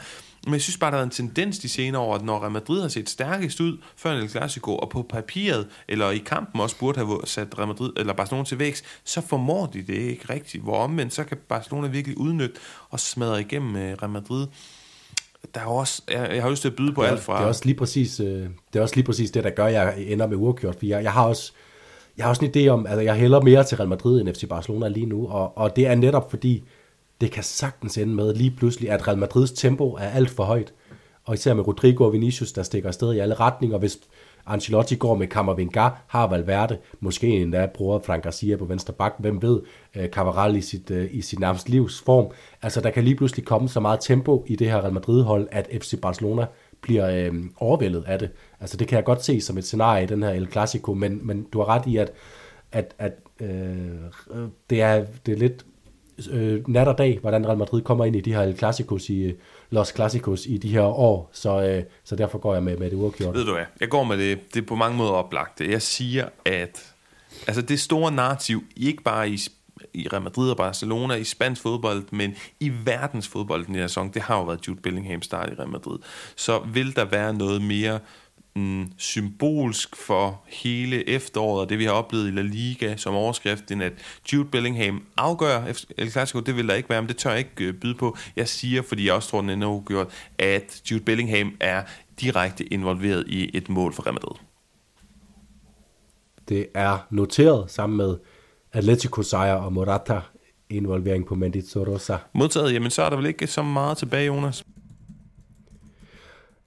[0.46, 2.82] Men jeg synes bare, der er en tendens de senere år, at når Real Madrid
[2.82, 6.98] har set stærkest ud før en Clasico, og på papiret, eller i kampen også burde
[6.98, 10.64] have sat Real Madrid, eller Barcelona til vækst, så formår de det ikke rigtigt.
[10.64, 12.56] Hvor omvendt, så kan Barcelona virkelig udnytte
[12.90, 14.48] og smadre igennem øh, Real Madrid
[15.56, 17.38] der er også, jeg, jeg har lyst til at byde på er, alt fra...
[17.38, 19.74] Det er, også lige præcis, øh, det er også lige præcis det, der gør, at
[19.74, 21.52] jeg ender med uafgjort, for jeg, jeg har også
[22.18, 24.34] jeg har også en idé om, at altså, jeg hælder mere til Real Madrid end
[24.34, 26.64] FC Barcelona lige nu, og, og det er netop fordi,
[27.22, 30.74] det kan sagtens ende med lige pludselig, at Real Madrids tempo er alt for højt.
[31.24, 33.78] Og især med Rodrigo og Vinicius, der stikker afsted i alle retninger.
[33.78, 34.00] Hvis
[34.46, 39.42] Ancelotti går med Camavinga, har Valverde, måske endda bruger Frank Garcia på venstre bak, hvem
[39.42, 39.62] ved,
[39.96, 42.32] øh, Cavaral i sit, øh, i sit nærmest livsform.
[42.62, 45.68] Altså, der kan lige pludselig komme så meget tempo i det her Real Madrid-hold, at
[45.82, 46.46] FC Barcelona
[46.82, 48.30] bliver øh, overvældet af det.
[48.60, 51.28] Altså, det kan jeg godt se som et scenarie i den her El Clasico, men,
[51.28, 52.12] men du har ret i, at,
[52.72, 53.50] at, at øh,
[54.34, 55.66] øh det, er, det er lidt
[56.32, 59.24] øh, nat og dag, hvordan Real Madrid kommer ind i de her El Clásicos i
[59.24, 59.34] øh,
[59.70, 62.98] Los Clásicos i de her år, så, øh, så derfor går jeg med, med det
[62.98, 63.36] uafgjort.
[63.36, 65.62] Ved du hvad, jeg går med det, det er på mange måder oplagt.
[65.62, 66.94] Jeg siger, at
[67.48, 69.38] altså det store narrativ, ikke bare i
[69.94, 74.10] i Real Madrid og Barcelona, i spansk fodbold, men i verdens fodbold den her sæson,
[74.14, 76.00] det har jo været Jude Bellingham start i Real Madrid.
[76.36, 78.00] Så vil der være noget mere
[78.56, 83.72] mm, symbolsk for hele efteråret, og det vi har oplevet i La Liga som overskrift,
[83.72, 83.94] end at
[84.34, 87.66] Jude Bellingham afgør El Clasico, det vil der ikke være, men det tør jeg ikke
[87.66, 88.18] øh, byde på.
[88.36, 91.84] Jeg siger, fordi jeg også tror, den er gjort, at Jude Bellingham er
[92.22, 94.38] direkte involveret i et mål for Real Madrid.
[96.50, 98.18] Det er noteret sammen med
[98.74, 100.22] Atletico sejr og Morata
[100.70, 102.18] involvering på Mendy Rosa.
[102.34, 104.64] Modtaget, jamen så er der vel ikke så meget tilbage, Jonas?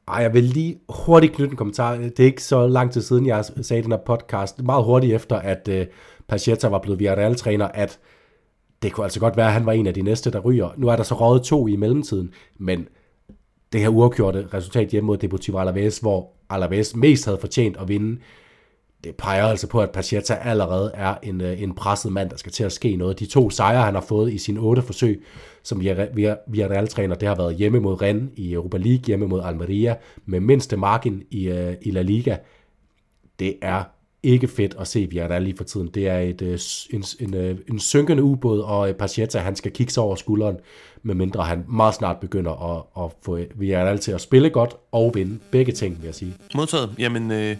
[0.09, 1.97] Ej, jeg vil lige hurtigt knytte en kommentar.
[1.97, 5.15] Det er ikke så lang tid siden, jeg sagde i den her podcast, meget hurtigt
[5.15, 5.87] efter, at øh,
[6.29, 7.99] Pacheta var blevet Villarreal-træner, at
[8.83, 10.69] det kunne altså godt være, at han var en af de næste, der ryger.
[10.77, 12.89] Nu er der så røget to i mellemtiden, men
[13.73, 18.21] det her uafgjorte resultat hjemme mod Deportivo Alaves, hvor Alaves mest havde fortjent at vinde,
[19.05, 22.53] det peger altså på, at Pacheta allerede er en, øh, en presset mand, der skal
[22.53, 23.21] til at ske noget.
[23.21, 25.25] De to sejre, han har fået i sine otte forsøg,
[25.63, 25.81] som
[26.47, 29.97] Villarreal-træner, det har været hjemme mod Rennes i Europa League, hjemme mod Almeria,
[30.27, 32.37] med mindste margin i, øh, i La Liga.
[33.39, 33.83] Det er
[34.23, 35.89] ikke fedt at se Villarreal lige for tiden.
[35.95, 36.59] Det er et, øh,
[36.91, 40.57] en, en, en synkende ubåd, og Pacheta, han skal kigge sig over skulderen,
[41.03, 45.39] medmindre han meget snart begynder at, at få Villarreal til at spille godt og vinde.
[45.51, 46.35] Begge ting, vil jeg sige.
[46.55, 46.91] Modtaget.
[46.99, 47.57] Jamen, øh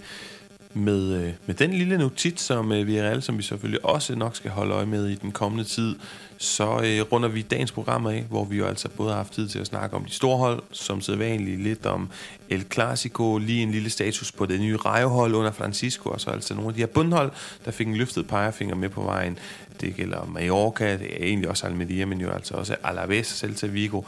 [0.75, 4.15] med, øh, med den lille notit, som øh, vi er alle, som vi selvfølgelig også
[4.15, 5.97] nok skal holde øje med i den kommende tid,
[6.39, 9.49] så øh, runder vi dagens program af, hvor vi jo altså både har haft tid
[9.49, 12.09] til at snakke om de store hold, som sædvanligt lidt om
[12.49, 16.55] El Clasico, lige en lille status på det nye rejehold under Francisco, og så altså
[16.55, 17.33] nogle af de her bundhold,
[17.65, 19.39] der fik en løftet pegefinger med på vejen.
[19.81, 24.03] Det gælder Mallorca, det er egentlig også Almeria, men jo altså også Alaves Celta Vigo.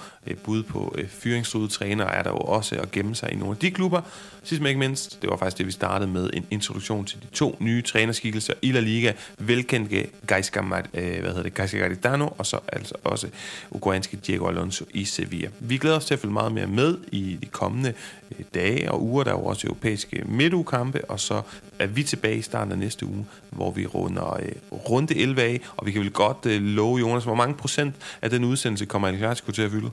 [0.45, 3.57] Bud på øh, fyringstruede træner er der jo også at gemme sig i nogle af
[3.57, 4.01] de klubber.
[4.43, 7.27] Sidst men ikke mindst, det var faktisk det, vi startede med en introduktion til de
[7.27, 9.13] to nye trænerskikkelser i La Liga.
[9.39, 13.29] Velkendte Gaisca, øh, hvad hedder det, Gaisca Garitano, og så altså også
[13.71, 15.49] uruguayanske Diego Alonso i Sevilla.
[15.61, 17.95] Vi glæder os til at følge meget mere med i de kommende
[18.39, 19.25] øh, dage og uger.
[19.25, 21.43] Der er jo også europæiske midtugekampe, og så
[21.79, 25.61] er vi tilbage i starten af næste uge, hvor vi runder øh, runde 11 af,
[25.77, 29.09] og vi kan vel godt øh, love, Jonas, hvor mange procent af den udsendelse kommer
[29.09, 29.91] El Clasico til at fylde?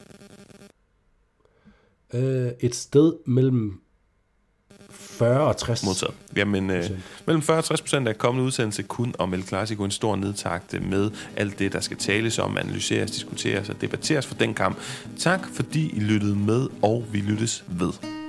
[2.14, 3.83] Øh, et sted mellem
[5.14, 5.84] 40 og 60.
[5.84, 6.14] Modtaget.
[6.36, 6.90] Jamen, øh,
[7.26, 10.80] mellem 40 og 60 procent af kommende udsendelse kun om El Clasico, en stor nedtagte
[10.80, 14.78] med alt det, der skal tales om, analyseres, diskuteres og debatteres for den kamp.
[15.20, 18.23] Tak fordi I lyttede med, og vi lyttes ved.